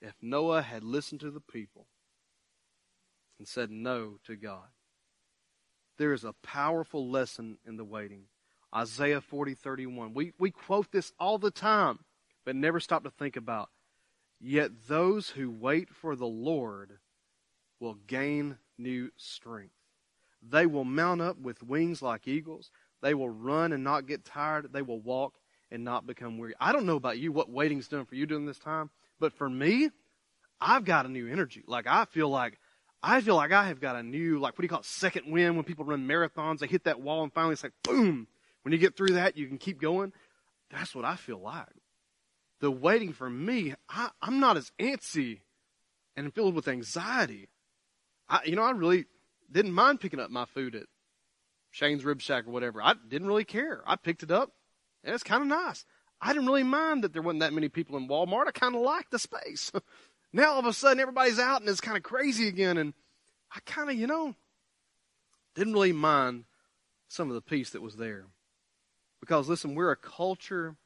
if 0.01 0.15
Noah 0.23 0.63
had 0.63 0.83
listened 0.83 1.21
to 1.21 1.31
the 1.31 1.41
people 1.41 1.87
and 3.39 3.47
said 3.47 3.71
no 3.71 4.19
to 4.25 4.37
God. 4.37 4.69
There 5.99 6.13
is 6.13 6.25
a 6.25 6.35
powerful 6.43 7.11
lesson 7.11 7.59
in 7.67 7.77
the 7.77 7.85
waiting. 7.85 8.25
Isaiah 8.75 9.21
40, 9.21 9.55
31. 9.55 10.15
We, 10.15 10.33
we 10.39 10.51
quote 10.51 10.93
this 10.93 11.13
all 11.19 11.39
the 11.39 11.51
time, 11.51 11.99
but 12.45 12.57
never 12.57 12.81
stop 12.81 13.03
to 13.05 13.11
think 13.11 13.37
about. 13.37 13.69
Yet 14.41 14.89
those 14.89 15.31
who 15.31 15.51
wait 15.51 15.91
for 15.91 16.17
the 16.17 16.27
Lord 16.27 16.99
will 17.81 17.95
gain 18.07 18.59
new 18.79 19.11
strength. 19.17 19.75
They 20.43 20.67
will 20.67 20.85
mount 20.85 21.21
up 21.21 21.39
with 21.39 21.63
wings 21.63 22.03
like 22.03 22.27
eagles. 22.27 22.71
They 23.03 23.15
will 23.15 23.31
run 23.31 23.73
and 23.73 23.85
not 23.85 24.07
get 24.07 24.25
tired. 24.25 24.73
They 24.73 24.83
will 24.83 25.01
walk 25.01 25.35
and 25.71 25.85
not 25.85 26.07
become 26.07 26.39
weary. 26.39 26.55
I 26.61 26.73
don't 26.73 26.87
know 26.87 26.97
about 26.97 27.19
you, 27.19 27.33
what 27.33 27.51
waiting's 27.51 27.89
done 27.89 28.05
for 28.05 28.15
you 28.15 28.27
during 28.27 28.47
this 28.47 28.59
time, 28.59 28.91
but 29.19 29.33
for 29.33 29.49
me, 29.49 29.91
I've 30.61 30.85
got 30.85 31.07
a 31.07 31.09
new 31.09 31.29
energy. 31.29 31.65
Like 31.67 31.87
I 31.87 32.05
feel 32.07 32.29
like 32.29 32.59
I 33.03 33.21
feel 33.23 33.37
like 33.37 33.53
I 33.53 33.69
have 33.69 33.81
got 33.81 33.97
a 33.97 34.03
new, 34.03 34.39
like 34.39 34.55
what 34.55 34.59
do 34.59 34.65
you 34.65 34.69
call 34.69 34.81
it, 34.81 34.85
second 34.85 35.31
wind 35.31 35.57
when 35.57 35.65
people 35.65 35.85
run 35.85 36.07
marathons, 36.07 36.59
they 36.59 36.67
hit 36.67 36.85
that 36.85 37.01
wall 37.01 37.23
and 37.23 37.33
finally 37.33 37.55
it's 37.55 37.63
like 37.63 37.73
boom. 37.83 38.27
When 38.63 38.73
you 38.73 38.79
get 38.79 38.97
through 38.97 39.15
that, 39.15 39.39
you 39.39 39.47
can 39.47 39.57
keep 39.57 39.81
going. 39.81 40.13
That's 40.71 40.95
what 40.95 41.07
I 41.07 41.17
feel 41.17 41.41
like. 41.41 41.67
The 42.61 42.71
waiting 42.71 43.15
for 43.15 43.31
me, 43.31 43.75
I, 43.89 44.11
I'm 44.21 44.39
not 44.39 44.59
as 44.59 44.71
antsy 44.79 45.41
and 46.15 46.35
filled 46.35 46.55
with 46.55 46.69
anxiety. 46.69 47.49
I, 48.29 48.41
you 48.45 48.55
know, 48.55 48.63
I 48.63 48.73
really 48.73 49.07
didn't 49.51 49.73
mind 49.73 50.01
picking 50.01 50.21
up 50.21 50.31
my 50.31 50.45
food 50.45 50.75
at 50.75 50.87
Shane's 51.71 52.05
Rib 52.05 52.21
Shack 52.21 52.47
or 52.47 52.51
whatever. 52.51 52.83
I 52.83 52.95
didn't 53.09 53.29
really 53.29 53.45
care. 53.45 53.83
I 53.87 53.97
picked 53.97 54.23
it 54.23 54.31
up, 54.31 54.53
and 55.05 55.15
it's 55.15 55.25
kind 55.25 55.43
of 55.43 55.49
nice. 55.49 55.85
I 56.21 56.33
didn't 56.33 56.47
really 56.47 56.63
mind 56.63 57.05
that 57.05 57.13
there 57.13 57.23
wasn't 57.23 57.41
that 57.41 57.53
many 57.53 57.69
people 57.69 57.97
in 57.97 58.09
Walmart. 58.09 58.47
I 58.47 58.53
kind 58.53 58.75
of 58.75 58.83
liked 58.83 59.11
the 59.11 59.19
space. 59.19 59.73
now 60.33 60.53
all 60.53 60.59
of 60.59 60.67
a 60.67 60.73
sudden 60.73 61.01
everybody's 61.01 61.39
out 61.39 61.61
and 61.61 61.69
it's 61.69 61.81
kind 61.81 61.97
of 61.97 62.03
crazy 62.03 62.47
again, 62.49 62.77
and 62.77 62.93
I 63.55 63.61
kind 63.65 63.89
of, 63.89 63.97
you 63.97 64.07
know, 64.07 64.35
didn't 65.55 65.73
really 65.73 65.93
mind 65.93 66.45
some 67.09 67.29
of 67.29 67.35
the 67.35 67.41
peace 67.41 67.71
that 67.71 67.83
was 67.83 67.97
there. 67.97 68.27
Because 69.21 69.49
listen, 69.49 69.75
we're 69.75 69.91
a 69.91 69.97
culture 69.97 70.77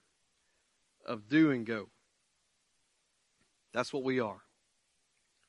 of 1.06 1.28
do 1.28 1.50
and 1.50 1.66
go. 1.66 1.88
That's 3.72 3.92
what 3.92 4.04
we 4.04 4.20
are. 4.20 4.42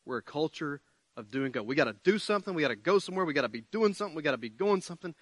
We're 0.04 0.18
a 0.18 0.24
culture 0.24 0.82
of 1.18 1.32
do 1.32 1.46
and 1.46 1.54
go. 1.54 1.64
We 1.64 1.76
got 1.76 1.86
to 1.86 1.96
do 2.04 2.20
something. 2.20 2.54
We 2.54 2.62
got 2.62 2.70
to 2.70 2.76
go 2.76 3.00
somewhere. 3.00 3.26
We 3.26 3.34
got 3.34 3.42
to 3.42 3.50
be 3.50 3.64
doing 3.72 3.94
something. 3.94 4.16
We 4.16 4.24
got 4.24 4.32
to 4.32 4.38
be 4.38 4.50
going 4.50 4.82
something. 4.82 5.16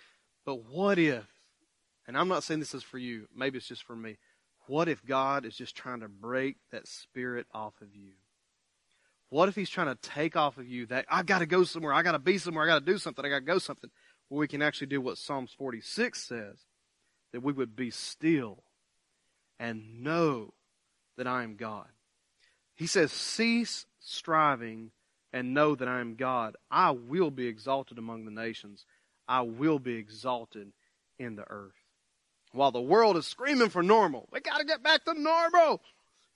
But 0.45 0.65
what 0.65 0.97
if, 0.99 1.25
and 2.07 2.17
I'm 2.17 2.27
not 2.27 2.43
saying 2.43 2.59
this 2.59 2.73
is 2.73 2.83
for 2.83 2.97
you, 2.97 3.27
maybe 3.35 3.57
it's 3.57 3.67
just 3.67 3.83
for 3.83 3.95
me. 3.95 4.17
What 4.67 4.87
if 4.87 5.05
God 5.05 5.45
is 5.45 5.55
just 5.55 5.75
trying 5.75 5.99
to 5.99 6.07
break 6.07 6.57
that 6.71 6.87
spirit 6.87 7.47
off 7.53 7.73
of 7.81 7.95
you? 7.95 8.13
What 9.29 9.49
if 9.49 9.55
He's 9.55 9.69
trying 9.69 9.87
to 9.87 9.95
take 9.95 10.35
off 10.35 10.57
of 10.57 10.67
you 10.67 10.85
that 10.87 11.05
I've 11.09 11.25
got 11.25 11.39
to 11.39 11.45
go 11.45 11.63
somewhere, 11.63 11.93
I 11.93 12.03
got 12.03 12.11
to 12.13 12.19
be 12.19 12.37
somewhere, 12.37 12.63
I 12.63 12.67
got 12.67 12.85
to 12.85 12.91
do 12.91 12.97
something, 12.97 13.25
I 13.25 13.29
got 13.29 13.39
to 13.39 13.45
go 13.45 13.57
something? 13.57 13.89
Well, 14.29 14.39
we 14.39 14.47
can 14.47 14.61
actually 14.61 14.87
do 14.87 15.01
what 15.01 15.17
Psalms 15.17 15.53
46 15.57 16.21
says 16.21 16.57
that 17.31 17.41
we 17.41 17.51
would 17.51 17.75
be 17.75 17.89
still 17.89 18.63
and 19.59 20.03
know 20.03 20.53
that 21.17 21.27
I 21.27 21.43
am 21.43 21.55
God. 21.55 21.87
He 22.75 22.87
says, 22.87 23.11
Cease 23.11 23.85
striving 23.99 24.91
and 25.33 25.53
know 25.53 25.75
that 25.75 25.87
I 25.87 25.99
am 25.99 26.15
God. 26.15 26.55
I 26.69 26.91
will 26.91 27.31
be 27.31 27.47
exalted 27.47 27.97
among 27.97 28.25
the 28.25 28.31
nations, 28.31 28.85
I 29.27 29.41
will 29.41 29.79
be 29.79 29.95
exalted 29.95 30.71
in 31.17 31.35
the 31.35 31.49
earth. 31.49 31.73
While 32.51 32.71
the 32.71 32.81
world 32.81 33.17
is 33.17 33.25
screaming 33.25 33.69
for 33.69 33.81
normal, 33.81 34.29
we 34.31 34.39
got 34.39 34.59
to 34.59 34.65
get 34.65 34.83
back 34.83 35.05
to 35.05 35.13
normal. 35.19 35.81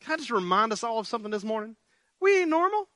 Can 0.01 0.13
I 0.13 0.17
just 0.17 0.31
remind 0.31 0.73
us 0.73 0.83
all 0.83 0.99
of 0.99 1.07
something 1.07 1.31
this 1.31 1.43
morning? 1.43 1.75
We 2.19 2.41
ain't 2.41 2.49
normal. 2.49 2.87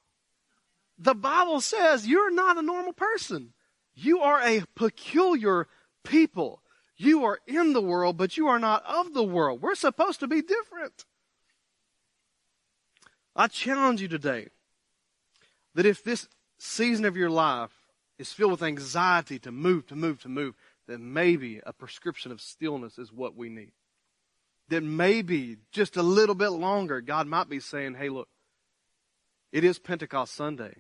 The 0.98 1.14
Bible 1.14 1.62
says 1.62 2.08
you're 2.08 2.32
not 2.32 2.58
a 2.58 2.64
normal 2.64 2.94
person. 2.94 3.54
You 3.94 4.22
are 4.22 4.42
a 4.42 4.64
peculiar 4.76 5.68
people. 6.04 6.62
You 6.98 7.26
are 7.26 7.40
in 7.48 7.74
the 7.74 7.82
world, 7.82 8.18
but 8.18 8.38
you 8.38 8.48
are 8.48 8.60
not 8.60 8.84
of 8.86 9.14
the 9.14 9.24
world. 9.24 9.62
We're 9.62 9.76
supposed 9.76 10.20
to 10.22 10.28
be 10.28 10.42
different. 10.42 11.06
I 13.36 13.48
challenge 13.48 14.02
you 14.02 14.08
today 14.08 14.50
that 15.76 15.86
if 15.86 16.04
this 16.04 16.28
season 16.58 17.06
of 17.06 17.18
your 17.18 17.30
life 17.30 17.72
is 18.18 18.34
filled 18.34 18.52
with 18.52 18.64
anxiety 18.64 19.40
to 19.40 19.52
move, 19.52 19.88
to 19.88 19.96
move, 19.96 20.22
to 20.22 20.30
move, 20.30 20.56
then 20.88 21.14
maybe 21.14 21.62
a 21.66 21.74
prescription 21.74 22.32
of 22.32 22.42
stillness 22.42 22.98
is 22.98 23.12
what 23.12 23.36
we 23.36 23.50
need. 23.50 23.72
That 24.70 24.84
maybe 24.84 25.58
just 25.72 25.98
a 25.98 26.04
little 26.04 26.36
bit 26.36 26.50
longer, 26.50 27.02
God 27.02 27.28
might 27.28 27.50
be 27.50 27.60
saying, 27.60 27.96
hey, 27.96 28.10
look, 28.10 28.30
it 29.52 29.64
is 29.64 29.80
Pentecost 29.80 30.34
Sunday. 30.34 30.76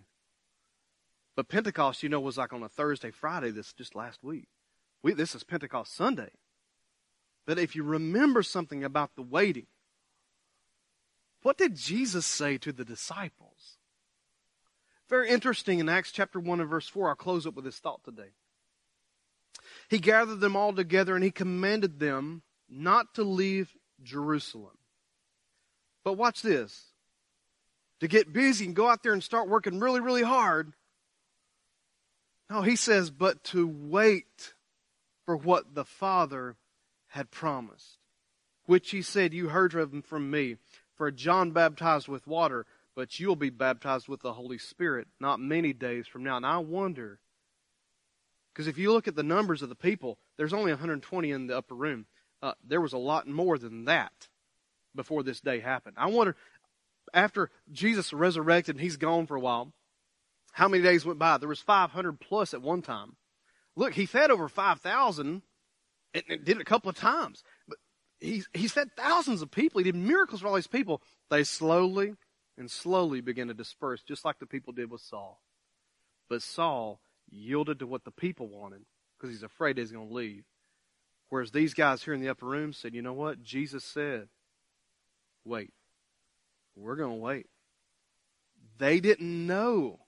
But 1.35 1.49
Pentecost, 1.49 2.03
you 2.03 2.09
know, 2.09 2.19
was 2.19 2.37
like 2.37 2.53
on 2.53 2.63
a 2.63 2.69
Thursday, 2.69 3.11
Friday, 3.11 3.51
this 3.51 3.73
just 3.73 3.95
last 3.95 4.23
week. 4.23 4.47
We, 5.01 5.13
this 5.13 5.33
is 5.33 5.43
Pentecost 5.43 5.95
Sunday. 5.95 6.29
But 7.45 7.57
if 7.57 7.75
you 7.75 7.83
remember 7.83 8.43
something 8.43 8.83
about 8.83 9.15
the 9.15 9.23
waiting, 9.23 9.67
what 11.41 11.57
did 11.57 11.75
Jesus 11.75 12.25
say 12.25 12.57
to 12.59 12.71
the 12.71 12.85
disciples? 12.85 13.77
Very 15.11 15.27
interesting 15.27 15.79
in 15.79 15.89
Acts 15.89 16.13
chapter 16.13 16.39
1 16.39 16.61
and 16.61 16.69
verse 16.69 16.87
4. 16.87 17.09
I'll 17.09 17.15
close 17.15 17.45
up 17.45 17.53
with 17.53 17.65
this 17.65 17.79
thought 17.79 18.01
today. 18.05 18.29
He 19.89 19.99
gathered 19.99 20.39
them 20.39 20.55
all 20.55 20.71
together 20.71 21.15
and 21.15 21.23
he 21.23 21.31
commanded 21.31 21.99
them 21.99 22.43
not 22.69 23.13
to 23.15 23.23
leave 23.23 23.75
Jerusalem. 24.01 24.77
But 26.05 26.13
watch 26.13 26.41
this. 26.41 26.93
To 27.99 28.07
get 28.07 28.31
busy 28.31 28.65
and 28.65 28.75
go 28.75 28.87
out 28.87 29.03
there 29.03 29.11
and 29.11 29.21
start 29.21 29.49
working 29.49 29.81
really, 29.81 29.99
really 29.99 30.23
hard. 30.23 30.71
No, 32.49 32.61
he 32.61 32.77
says, 32.77 33.11
but 33.11 33.43
to 33.45 33.67
wait 33.67 34.53
for 35.25 35.35
what 35.35 35.75
the 35.75 35.85
Father 35.85 36.55
had 37.07 37.31
promised, 37.31 37.97
which 38.65 38.91
he 38.91 39.01
said, 39.01 39.33
You 39.33 39.49
heard 39.49 39.73
from 40.05 40.31
me. 40.31 40.55
For 40.95 41.11
John 41.11 41.51
baptized 41.51 42.07
with 42.07 42.27
water, 42.27 42.65
but 42.95 43.19
you'll 43.19 43.35
be 43.35 43.49
baptized 43.49 44.07
with 44.07 44.21
the 44.21 44.33
Holy 44.33 44.57
Spirit 44.57 45.07
not 45.19 45.39
many 45.39 45.73
days 45.73 46.07
from 46.07 46.23
now. 46.23 46.37
And 46.37 46.45
I 46.45 46.57
wonder, 46.57 47.19
because 48.53 48.67
if 48.67 48.77
you 48.77 48.91
look 48.91 49.07
at 49.07 49.15
the 49.15 49.23
numbers 49.23 49.61
of 49.61 49.69
the 49.69 49.75
people, 49.75 50.17
there's 50.37 50.53
only 50.53 50.71
120 50.71 51.31
in 51.31 51.47
the 51.47 51.57
upper 51.57 51.75
room. 51.75 52.05
Uh, 52.41 52.53
there 52.65 52.81
was 52.81 52.93
a 52.93 52.97
lot 52.97 53.27
more 53.27 53.57
than 53.57 53.85
that 53.85 54.27
before 54.95 55.23
this 55.23 55.39
day 55.39 55.59
happened. 55.59 55.95
I 55.97 56.07
wonder, 56.07 56.35
after 57.13 57.49
Jesus 57.71 58.13
resurrected 58.13 58.75
and 58.75 58.81
he's 58.81 58.97
gone 58.97 59.27
for 59.27 59.35
a 59.35 59.41
while, 59.41 59.71
how 60.51 60.67
many 60.67 60.83
days 60.83 61.05
went 61.05 61.19
by? 61.19 61.37
There 61.37 61.47
was 61.47 61.61
500 61.61 62.19
plus 62.19 62.53
at 62.53 62.61
one 62.61 62.81
time. 62.81 63.15
Look, 63.75 63.93
he 63.93 64.05
fed 64.05 64.31
over 64.31 64.49
5,000 64.49 65.41
and, 66.13 66.23
did 66.27 66.49
it 66.49 66.61
a 66.61 66.65
couple 66.65 66.89
of 66.89 66.97
times. 66.97 67.43
But 67.67 67.77
he, 68.19 68.43
he 68.53 68.67
fed 68.67 68.89
thousands 68.97 69.41
of 69.41 69.49
people. 69.49 69.79
He 69.79 69.85
did 69.85 69.95
miracles 69.95 70.41
for 70.41 70.47
all 70.47 70.55
these 70.55 70.67
people. 70.67 71.01
They 71.29 71.43
slowly 71.43 72.15
and 72.57 72.69
slowly 72.69 73.21
began 73.21 73.47
to 73.47 73.53
disperse, 73.53 74.01
just 74.01 74.25
like 74.25 74.39
the 74.39 74.45
people 74.45 74.73
did 74.73 74.91
with 74.91 75.01
Saul. 75.01 75.41
But 76.29 76.41
Saul 76.41 76.99
yielded 77.29 77.79
to 77.79 77.87
what 77.87 78.03
the 78.03 78.11
people 78.11 78.47
wanted 78.47 78.81
because 79.17 79.33
he's 79.33 79.43
afraid 79.43 79.77
he's 79.77 79.91
going 79.91 80.09
to 80.09 80.13
leave. 80.13 80.43
Whereas 81.29 81.51
these 81.51 81.73
guys 81.73 82.03
here 82.03 82.13
in 82.13 82.21
the 82.21 82.29
upper 82.29 82.45
room 82.45 82.73
said, 82.73 82.93
you 82.93 83.01
know 83.01 83.13
what? 83.13 83.41
Jesus 83.41 83.83
said, 83.83 84.27
wait. 85.45 85.71
We're 86.75 86.95
going 86.95 87.11
to 87.11 87.21
wait. 87.21 87.47
They 88.77 88.99
didn't 88.99 89.45
know. 89.45 89.99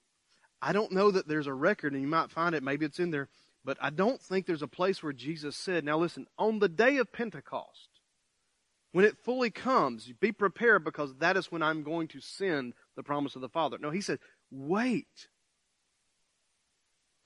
I 0.62 0.72
don't 0.72 0.94
know 0.94 1.12
that 1.12 1.28
there's 1.28 1.48
a 1.48 1.54
record, 1.54 1.92
and 1.94 2.02
you 2.02 2.08
might 2.08 2.32
find 2.32 2.56
it, 2.56 2.64
maybe 2.64 2.86
it's 2.86 3.00
in 3.00 3.12
there, 3.12 3.28
but 3.66 3.78
I 3.82 3.90
don't 3.90 4.22
think 4.22 4.46
there's 4.46 4.62
a 4.62 4.68
place 4.68 5.04
where 5.04 5.14
Jesus 5.14 5.58
said, 5.58 5.84
now 5.84 5.98
listen, 5.98 6.26
on 6.38 6.60
the 6.60 6.70
day 6.70 6.98
of 6.98 7.12
Pentecost, 7.12 7.93
When 8.94 9.06
it 9.06 9.18
fully 9.18 9.50
comes, 9.50 10.14
be 10.20 10.32
prepared 10.32 10.84
because 10.84 11.16
that 11.16 11.36
is 11.36 11.52
when 11.52 11.64
I'm 11.64 11.82
going 11.82 12.08
to 12.10 12.22
send 12.22 12.74
the 12.96 13.02
promise 13.02 13.36
of 13.36 13.42
the 13.42 13.50
Father. 13.50 13.78
No, 13.80 13.90
he 13.90 14.02
said, 14.02 14.20
wait. 14.52 15.28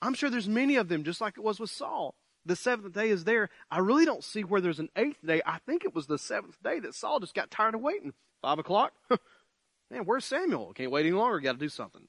I'm 0.02 0.14
sure 0.14 0.30
there's 0.30 0.48
many 0.48 0.78
of 0.78 0.88
them, 0.88 1.04
just 1.04 1.20
like 1.20 1.38
it 1.38 1.44
was 1.44 1.60
with 1.60 1.70
Saul. 1.70 2.16
The 2.46 2.56
seventh 2.56 2.94
day 2.94 3.10
is 3.10 3.26
there. 3.26 3.50
I 3.70 3.80
really 3.80 4.06
don't 4.06 4.24
see 4.24 4.46
where 4.46 4.62
there's 4.62 4.80
an 4.80 4.90
eighth 4.96 5.26
day. 5.26 5.42
I 5.46 5.58
think 5.66 5.84
it 5.84 5.94
was 5.94 6.08
the 6.08 6.18
seventh 6.18 6.56
day 6.64 6.80
that 6.80 6.96
Saul 6.96 7.20
just 7.20 7.36
got 7.36 7.52
tired 7.52 7.76
of 7.76 7.82
waiting. 7.82 8.14
Five 8.42 8.60
o'clock? 8.60 8.94
Man, 9.92 10.06
where's 10.06 10.24
Samuel? 10.24 10.72
Can't 10.74 10.92
wait 10.92 11.06
any 11.06 11.12
longer. 11.12 11.42
Got 11.42 11.54
to 11.54 11.58
do 11.60 11.68
something. 11.68 12.08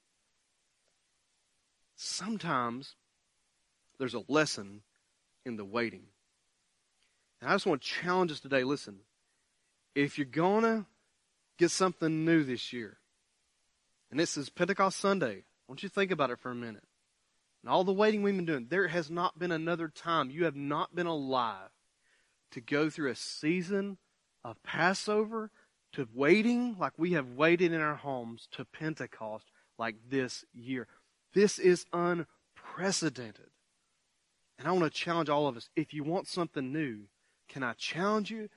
Sometimes 1.97 2.95
there's 3.99 4.15
a 4.15 4.23
lesson 4.29 4.83
in 5.45 5.57
the 5.57 5.65
waiting. 5.65 6.05
And 7.41 7.51
I 7.51 7.55
just 7.55 7.67
want 7.67 7.83
to 7.83 7.89
challenge 7.89 8.31
us 8.31 8.39
today. 8.39 8.63
Listen, 8.63 9.01
if 9.95 10.19
you're 10.19 10.27
going 10.27 10.63
to 10.63 10.87
get 11.59 11.71
something 11.71 12.25
new 12.25 12.45
this 12.45 12.73
year, 12.73 12.99
and 14.11 14.19
this 14.19 14.37
is 14.37 14.49
Pentecost 14.49 14.99
Sunday, 14.99 15.45
want 15.69 15.83
you 15.83 15.89
think 15.89 16.11
about 16.11 16.31
it 16.31 16.39
for 16.39 16.51
a 16.51 16.55
minute. 16.55 16.85
And 17.63 17.71
all 17.71 17.85
the 17.85 17.93
waiting 17.93 18.23
we've 18.23 18.37
been 18.37 18.47
doing, 18.47 18.67
there 18.71 18.89
has 18.89 19.11
not 19.11 19.39
been 19.39 19.53
another 19.53 19.89
time 19.89 20.31
you 20.31 20.45
have 20.45 20.57
not 20.57 20.95
been 20.95 21.07
alive 21.07 21.71
to 22.53 22.61
go 22.61 22.89
through 22.89 23.11
a 23.11 23.17
season 23.17 23.99
of 24.45 24.63
Passover 24.63 25.51
to 25.93 26.09
waiting 26.15 26.77
like 26.79 26.93
we 26.97 27.13
have 27.13 27.33
waited 27.33 27.73
in 27.73 27.81
our 27.81 27.97
homes 27.97 28.49
to 28.53 28.65
Pentecost 28.65 29.47
like 29.79 29.97
this 30.09 30.45
year. 30.55 30.87
This 31.35 31.59
is 31.59 31.85
unprecedented. 31.93 33.51
And 34.59 34.67
I 34.67 34.73
want 34.73 34.85
to 34.85 34.91
challenge 34.91 35.29
all 35.29 35.47
of 35.47 35.57
us. 35.57 35.69
If 35.77 35.93
you 35.93 36.03
want 36.03 36.27
something 36.27 36.73
new, 36.73 37.03
can 37.49 37.63
I 37.63 37.75
challenge 37.75 38.31
you 38.31 38.49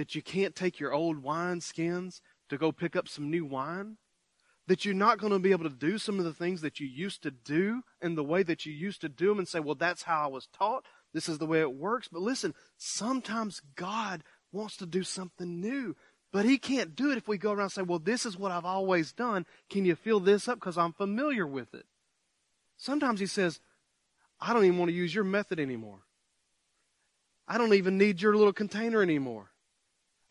that 0.00 0.14
you 0.14 0.22
can't 0.22 0.56
take 0.56 0.80
your 0.80 0.94
old 0.94 1.22
wine 1.22 1.60
skins 1.60 2.22
to 2.48 2.56
go 2.56 2.72
pick 2.72 2.96
up 2.96 3.06
some 3.06 3.30
new 3.30 3.44
wine? 3.44 3.98
That 4.66 4.86
you're 4.86 4.94
not 4.94 5.18
going 5.18 5.34
to 5.34 5.38
be 5.38 5.50
able 5.50 5.68
to 5.68 5.76
do 5.76 5.98
some 5.98 6.18
of 6.18 6.24
the 6.24 6.32
things 6.32 6.62
that 6.62 6.80
you 6.80 6.86
used 6.86 7.22
to 7.24 7.30
do 7.30 7.82
in 8.00 8.14
the 8.14 8.24
way 8.24 8.42
that 8.42 8.64
you 8.64 8.72
used 8.72 9.02
to 9.02 9.10
do 9.10 9.28
them 9.28 9.38
and 9.38 9.46
say, 9.46 9.60
well, 9.60 9.74
that's 9.74 10.04
how 10.04 10.24
I 10.24 10.28
was 10.28 10.48
taught. 10.56 10.86
This 11.12 11.28
is 11.28 11.36
the 11.36 11.44
way 11.44 11.60
it 11.60 11.74
works. 11.74 12.08
But 12.10 12.22
listen, 12.22 12.54
sometimes 12.78 13.60
God 13.76 14.24
wants 14.52 14.78
to 14.78 14.86
do 14.86 15.02
something 15.02 15.60
new. 15.60 15.94
But 16.32 16.46
he 16.46 16.56
can't 16.56 16.96
do 16.96 17.10
it 17.10 17.18
if 17.18 17.28
we 17.28 17.36
go 17.36 17.50
around 17.50 17.64
and 17.64 17.72
say, 17.72 17.82
well, 17.82 17.98
this 17.98 18.24
is 18.24 18.38
what 18.38 18.52
I've 18.52 18.64
always 18.64 19.12
done. 19.12 19.44
Can 19.68 19.84
you 19.84 19.96
fill 19.96 20.20
this 20.20 20.48
up? 20.48 20.60
Because 20.60 20.78
I'm 20.78 20.94
familiar 20.94 21.46
with 21.46 21.74
it. 21.74 21.84
Sometimes 22.78 23.20
he 23.20 23.26
says, 23.26 23.60
I 24.40 24.54
don't 24.54 24.64
even 24.64 24.78
want 24.78 24.88
to 24.88 24.96
use 24.96 25.14
your 25.14 25.24
method 25.24 25.60
anymore. 25.60 25.98
I 27.46 27.58
don't 27.58 27.74
even 27.74 27.98
need 27.98 28.22
your 28.22 28.34
little 28.34 28.54
container 28.54 29.02
anymore. 29.02 29.49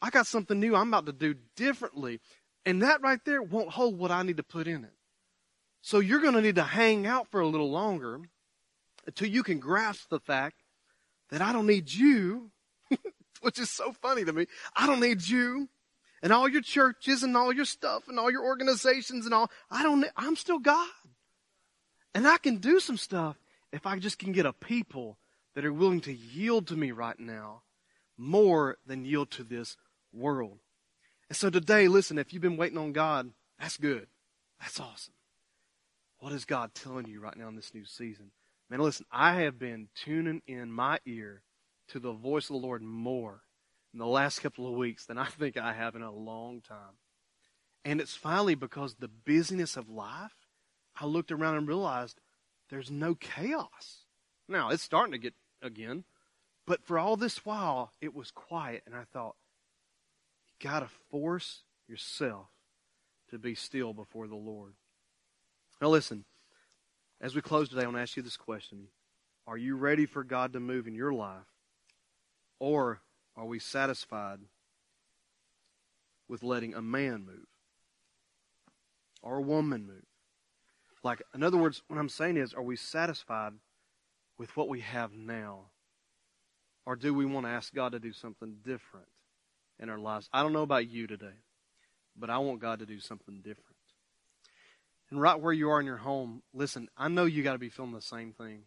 I 0.02 0.10
got 0.10 0.28
something 0.28 0.60
new 0.60 0.76
I'm 0.76 0.90
about 0.90 1.06
to 1.08 1.14
do 1.14 1.36
differently. 1.56 2.20
And 2.66 2.82
that 2.84 3.02
right 3.02 3.20
there 3.26 3.42
won't 3.42 3.72
hold 3.72 3.98
what 3.98 4.12
I 4.12 4.24
need 4.24 4.38
to 4.38 4.44
put 4.44 4.68
in 4.68 4.84
it. 4.84 4.94
So 5.82 6.00
you're 6.00 6.22
going 6.22 6.34
to 6.34 6.42
need 6.42 6.56
to 6.56 6.64
hang 6.64 7.08
out 7.08 7.30
for 7.32 7.40
a 7.40 7.48
little 7.48 7.72
longer 7.72 8.20
until 9.06 9.28
you 9.28 9.44
can 9.44 9.60
grasp 9.60 10.10
the 10.10 10.20
fact 10.20 10.58
that 11.30 11.42
I 11.42 11.54
don't 11.54 11.68
need 11.68 11.92
you, 11.92 12.52
which 13.42 13.60
is 13.60 13.70
so 13.70 13.94
funny 13.94 14.26
to 14.26 14.34
me. 14.34 14.46
I 14.76 14.88
don't 14.88 15.00
need 15.00 15.28
you 15.28 15.70
and 16.22 16.34
all 16.34 16.50
your 16.50 16.62
churches 16.62 17.24
and 17.24 17.36
all 17.36 17.54
your 17.54 17.66
stuff 17.66 18.08
and 18.08 18.20
all 18.20 18.30
your 18.30 18.44
organizations 18.44 19.26
and 19.26 19.34
all. 19.34 19.50
I 19.72 19.84
don't, 19.84 20.06
I'm 20.18 20.36
still 20.36 20.60
God. 20.60 20.90
And 22.14 22.28
I 22.28 22.38
can 22.38 22.58
do 22.58 22.80
some 22.80 22.98
stuff 22.98 23.38
if 23.72 23.86
I 23.86 24.00
just 24.00 24.20
can 24.20 24.32
get 24.32 24.46
a 24.46 24.54
people 24.54 25.18
that 25.56 25.66
are 25.66 25.74
willing 25.74 26.02
to 26.02 26.14
yield 26.14 26.68
to 26.68 26.76
me 26.76 26.92
right 26.92 27.20
now 27.20 27.62
more 28.18 28.78
than 28.86 29.06
yield 29.06 29.32
to 29.32 29.44
this 29.44 29.78
world. 30.14 30.60
And 31.30 31.38
so 31.38 31.50
today, 31.50 31.88
listen, 31.88 32.18
if 32.18 32.34
you've 32.34 32.42
been 32.42 32.58
waiting 32.58 32.78
on 32.78 32.92
God, 32.92 33.32
that's 33.60 33.78
good. 33.78 34.08
That's 34.60 34.80
awesome. 34.80 35.14
What 36.20 36.34
is 36.34 36.46
God 36.46 36.74
telling 36.74 37.08
you 37.08 37.22
right 37.22 37.38
now 37.38 37.48
in 37.48 37.56
this 37.56 37.74
new 37.74 37.86
season? 37.86 38.32
Man, 38.70 38.80
listen, 38.80 39.06
I 39.12 39.42
have 39.42 39.58
been 39.58 39.88
tuning 39.96 40.42
in 40.48 40.72
my 40.72 41.00
ear 41.06 41.44
to 41.90 42.00
the 42.00 42.12
voice 42.12 42.50
of 42.50 42.56
the 42.56 42.68
Lord 42.68 42.82
more 42.82 43.42
in 43.94 44.00
the 44.00 44.06
last 44.06 44.40
couple 44.40 44.68
of 44.68 44.74
weeks 44.74 45.06
than 45.06 45.18
I 45.18 45.26
think 45.26 45.58
I 45.58 45.74
have 45.74 45.96
in 45.96 46.02
a 46.02 46.12
long 46.12 46.62
time. 46.62 46.98
And 47.86 48.02
it's 48.02 48.16
finally 48.16 48.56
because 48.56 48.96
the 48.96 49.08
busyness 49.08 49.78
of 49.78 49.90
life, 49.90 50.36
I 51.00 51.06
looked 51.06 51.32
around 51.32 51.56
and 51.56 51.68
realized 51.68 52.20
there's 52.70 52.92
no 52.92 53.16
chaos. 53.16 54.06
Now, 54.48 54.70
it's 54.70 54.84
starting 54.84 55.14
to 55.14 55.18
get 55.18 55.34
again, 55.62 56.04
but 56.68 56.84
for 56.84 57.00
all 57.00 57.16
this 57.18 57.46
while, 57.46 57.94
it 58.02 58.14
was 58.14 58.32
quiet, 58.32 58.84
and 58.86 58.96
I 58.96 59.04
thought, 59.12 59.36
got 60.60 60.82
to 60.82 60.90
force 61.10 61.62
yourself 61.88 62.48
to 63.30 63.38
be 63.38 63.56
still 63.56 63.94
before 63.94 64.28
the 64.28 64.36
Lord. 64.36 64.74
Now, 65.82 65.90
listen, 65.90 66.26
as 67.22 67.36
we 67.36 67.42
close 67.42 67.70
today, 67.70 67.82
I 67.82 67.86
want 67.86 67.98
to 67.98 68.02
ask 68.02 68.18
you 68.18 68.24
this 68.24 68.38
question 68.38 68.88
Are 69.48 69.58
you 69.58 69.76
ready 69.76 70.06
for 70.06 70.24
God 70.24 70.54
to 70.54 70.60
move 70.60 70.88
in 70.88 70.96
your 70.96 71.14
life? 71.14 71.48
Or 72.60 73.02
are 73.38 73.46
we 73.46 73.60
satisfied 73.60 74.40
with 76.28 76.44
letting 76.44 76.74
a 76.74 76.82
man 76.82 77.26
move 77.26 77.48
or 79.22 79.38
a 79.38 79.42
woman 79.42 79.86
move? 79.86 80.06
Like, 81.04 81.22
in 81.34 81.44
other 81.44 81.58
words, 81.58 81.82
what 81.88 81.98
I'm 81.98 82.10
saying 82.10 82.36
is, 82.36 82.54
are 82.54 82.62
we 82.62 82.76
satisfied 82.76 83.54
with 84.38 84.56
what 84.58 84.68
we 84.68 84.82
have 84.82 85.14
now? 85.14 85.70
Or 86.86 86.98
do 86.98 87.14
we 87.14 87.26
want 87.26 87.46
to 87.46 87.52
ask 87.52 87.74
God 87.74 87.94
to 87.94 88.00
do 88.00 88.12
something 88.12 88.58
different 88.66 89.08
in 89.80 89.90
our 89.90 90.00
lives? 90.00 90.30
I 90.34 90.44
don't 90.44 90.54
know 90.54 90.64
about 90.64 90.90
you 90.90 91.08
today, 91.08 91.38
but 92.18 92.30
I 92.30 92.38
want 92.40 92.60
God 92.60 92.80
to 92.80 92.86
do 92.86 93.00
something 93.00 93.38
different. 93.38 93.66
And 95.10 95.20
right 95.20 95.40
where 95.40 95.54
you 95.54 95.70
are 95.72 95.80
in 95.80 95.86
your 95.86 95.98
home, 95.98 96.44
listen, 96.54 96.88
I 96.98 97.08
know 97.08 97.26
you 97.26 97.44
got 97.44 97.54
to 97.54 97.60
be 97.60 97.70
feeling 97.70 97.94
the 97.94 98.02
same 98.02 98.34
thing. 98.34 98.64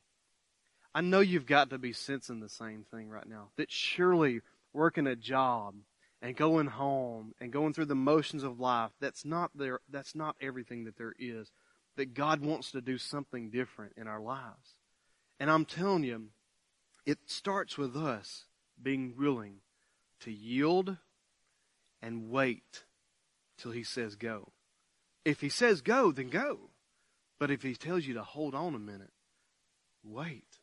I 0.95 1.01
know 1.01 1.21
you've 1.21 1.47
got 1.47 1.71
to 1.71 1.79
be 1.79 1.93
sensing 1.93 2.41
the 2.41 2.49
same 2.49 2.85
thing 2.91 3.09
right 3.09 3.27
now. 3.27 3.49
That 3.57 3.71
surely 3.71 4.41
working 4.73 5.07
a 5.07 5.17
job 5.17 5.75
and 6.21 6.37
going 6.37 6.67
home 6.67 7.35
and 7.41 7.53
going 7.53 7.73
through 7.73 7.87
the 7.87 7.95
motions 7.95 8.43
of 8.43 8.61
life, 8.61 8.91
that's 9.01 9.25
not 9.25 9.51
there 9.55 9.81
that's 9.91 10.15
not 10.15 10.37
everything 10.41 10.85
that 10.85 10.99
there 10.99 11.15
is. 11.19 11.51
That 11.97 12.15
God 12.15 12.41
wants 12.41 12.73
to 12.73 12.81
do 12.81 12.99
something 12.99 13.51
different 13.51 13.95
in 13.97 14.07
our 14.07 14.21
lives. 14.21 14.77
And 15.39 15.51
I'm 15.51 15.65
telling 15.65 16.05
you, 16.05 16.29
it 17.07 17.19
starts 17.27 17.77
with 17.77 17.97
us 17.97 18.45
being 18.83 19.15
willing 19.19 19.57
to 20.23 20.33
yield 20.33 20.97
and 22.01 22.31
wait 22.31 22.85
till 23.59 23.73
he 23.73 23.85
says 23.85 24.17
go. 24.17 24.53
If 25.25 25.41
he 25.41 25.49
says 25.49 25.81
go, 25.81 26.13
then 26.13 26.29
go. 26.29 26.71
But 27.39 27.51
if 27.51 27.63
he 27.63 27.75
tells 27.75 28.07
you 28.07 28.15
to 28.15 28.23
hold 28.23 28.55
on 28.55 28.75
a 28.75 28.79
minute, 28.79 29.13
wait. 30.05 30.59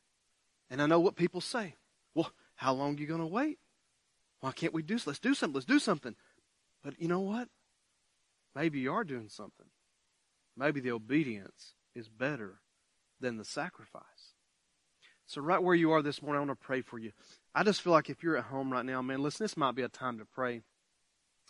And 0.70 0.82
I 0.82 0.86
know 0.86 1.00
what 1.00 1.16
people 1.16 1.42
say. 1.42 1.76
Well, 2.14 2.32
how 2.56 2.74
long 2.74 2.96
are 2.96 3.00
you 3.00 3.08
going 3.08 3.20
to 3.22 3.26
wait? 3.26 3.60
Why 4.42 4.52
can't 4.52 4.74
we 4.74 4.82
do? 4.82 4.98
Let's 5.06 5.20
do 5.20 5.34
something. 5.34 5.56
Let's 5.56 5.66
do 5.66 5.80
something. 5.80 6.16
But 6.84 7.00
you 7.02 7.08
know 7.08 7.20
what? 7.20 7.50
Maybe 8.56 8.80
you 8.80 8.94
are 8.94 9.04
doing 9.04 9.30
something. 9.30 9.68
Maybe 10.56 10.80
the 10.80 10.92
obedience 10.92 11.74
is 11.96 12.10
better 12.10 12.60
than 13.20 13.38
the 13.38 13.46
sacrifice. 13.46 14.36
So, 15.30 15.42
right 15.42 15.62
where 15.62 15.76
you 15.76 15.92
are 15.92 16.02
this 16.02 16.24
morning, 16.24 16.42
I 16.42 16.46
want 16.46 16.60
to 16.60 16.66
pray 16.66 16.82
for 16.82 16.98
you. 16.98 17.12
I 17.54 17.64
just 17.64 17.84
feel 17.84 17.94
like 17.94 18.10
if 18.10 18.24
you're 18.24 18.36
at 18.36 18.46
home 18.46 18.74
right 18.74 18.84
now, 18.84 19.00
man, 19.04 19.22
listen, 19.22 19.44
this 19.44 19.56
might 19.56 19.76
be 19.76 19.84
a 19.84 19.88
time 19.88 20.18
to 20.18 20.26
pray 20.26 20.64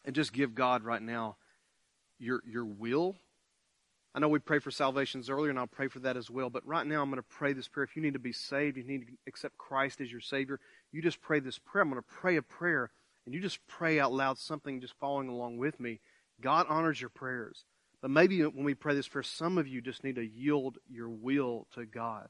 and 0.04 0.13
just 0.13 0.34
give 0.34 0.54
God 0.54 0.84
right 0.84 1.02
now 1.02 1.38
your, 2.20 2.42
your 2.46 2.65
will. 2.65 3.15
I 4.13 4.20
know 4.20 4.28
we 4.28 4.39
prayed 4.39 4.63
for 4.63 4.72
salvations 4.72 5.30
earlier, 5.30 5.50
and 5.50 5.58
I'll 5.58 5.65
pray 5.65 5.88
for 5.88 6.00
that 6.00 6.18
as 6.18 6.30
well. 6.30 6.50
But 6.50 6.68
right 6.68 6.86
now, 6.86 7.02
I'm 7.02 7.10
going 7.10 7.24
to 7.24 7.30
pray 7.30 7.54
this 7.54 7.70
prayer. 7.70 7.86
If 7.86 7.96
you 7.96 8.02
need 8.02 8.12
to 8.12 8.20
be 8.20 8.34
saved, 8.34 8.76
you 8.76 8.84
need 8.84 9.08
to 9.08 9.13
accept 9.28 9.58
Christ 9.58 10.02
as 10.02 10.12
your 10.12 10.20
Savior, 10.20 10.60
you 10.92 11.02
just 11.02 11.22
pray 11.22 11.39
this 11.39 11.58
prayer. 11.58 11.84
I'm 11.84 11.89
going 11.89 12.02
to 12.02 12.15
pray 12.20 12.36
a 12.36 12.42
prayer, 12.42 12.92
and 13.26 13.34
you 13.34 13.39
just 13.39 13.65
pray 13.65 13.98
out 13.98 14.12
loud 14.12 14.38
something 14.39 14.82
just 14.82 15.00
following 15.00 15.30
along 15.30 15.58
with 15.58 15.80
me. 15.80 16.02
God 16.42 16.65
honors 16.68 17.00
your 17.00 17.12
prayers. 17.12 17.63
But 18.02 18.12
maybe 18.12 18.42
when 18.42 18.65
we 18.65 18.74
pray 18.74 18.94
this 18.94 19.08
prayer, 19.08 19.24
some 19.24 19.58
of 19.58 19.70
you 19.70 19.80
just 19.80 20.04
need 20.04 20.15
to 20.15 20.28
yield 20.28 20.80
your 20.89 21.08
will 21.10 21.65
to 21.76 21.86
God 21.86 22.28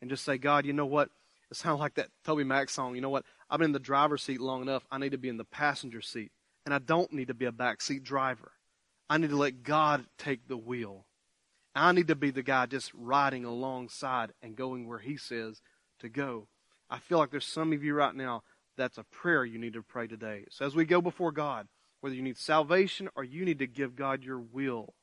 and 0.00 0.10
just 0.10 0.24
say, 0.24 0.38
God, 0.38 0.66
you 0.66 0.72
know 0.72 0.86
what? 0.86 1.10
It 1.50 1.56
sounds 1.56 1.80
like 1.80 1.94
that 1.94 2.08
Toby 2.24 2.44
Mac 2.44 2.68
song. 2.68 2.94
You 2.94 3.00
know 3.00 3.10
what? 3.10 3.24
I've 3.48 3.58
been 3.58 3.66
in 3.66 3.72
the 3.72 3.78
driver's 3.78 4.22
seat 4.22 4.40
long 4.40 4.62
enough. 4.62 4.86
I 4.90 4.98
need 4.98 5.12
to 5.12 5.18
be 5.18 5.28
in 5.28 5.38
the 5.38 5.44
passenger 5.44 6.00
seat. 6.00 6.30
And 6.64 6.74
I 6.74 6.78
don't 6.78 7.12
need 7.12 7.28
to 7.28 7.34
be 7.34 7.46
a 7.46 7.52
backseat 7.52 8.02
driver. 8.02 8.52
I 9.08 9.16
need 9.16 9.30
to 9.30 9.36
let 9.36 9.62
God 9.62 10.04
take 10.18 10.48
the 10.48 10.56
wheel. 10.56 11.06
I 11.74 11.92
need 11.92 12.08
to 12.08 12.14
be 12.14 12.30
the 12.30 12.42
guy 12.42 12.66
just 12.66 12.92
riding 12.94 13.44
alongside 13.44 14.32
and 14.42 14.56
going 14.56 14.86
where 14.86 14.98
He 14.98 15.16
says 15.16 15.62
to 16.00 16.08
go. 16.08 16.48
I 16.90 16.98
feel 16.98 17.18
like 17.18 17.30
there's 17.30 17.46
some 17.46 17.72
of 17.72 17.82
you 17.82 17.94
right 17.94 18.14
now 18.14 18.42
that's 18.76 18.98
a 18.98 19.04
prayer 19.04 19.44
you 19.44 19.58
need 19.58 19.74
to 19.74 19.82
pray 19.82 20.06
today. 20.06 20.44
So 20.50 20.66
as 20.66 20.74
we 20.74 20.84
go 20.84 21.00
before 21.00 21.32
God, 21.32 21.68
whether 22.00 22.14
you 22.14 22.22
need 22.22 22.38
salvation 22.38 23.08
or 23.16 23.24
you 23.24 23.44
need 23.44 23.58
to 23.58 23.66
give 23.66 23.96
God 23.96 24.22
your 24.22 24.38
will, 24.38 24.94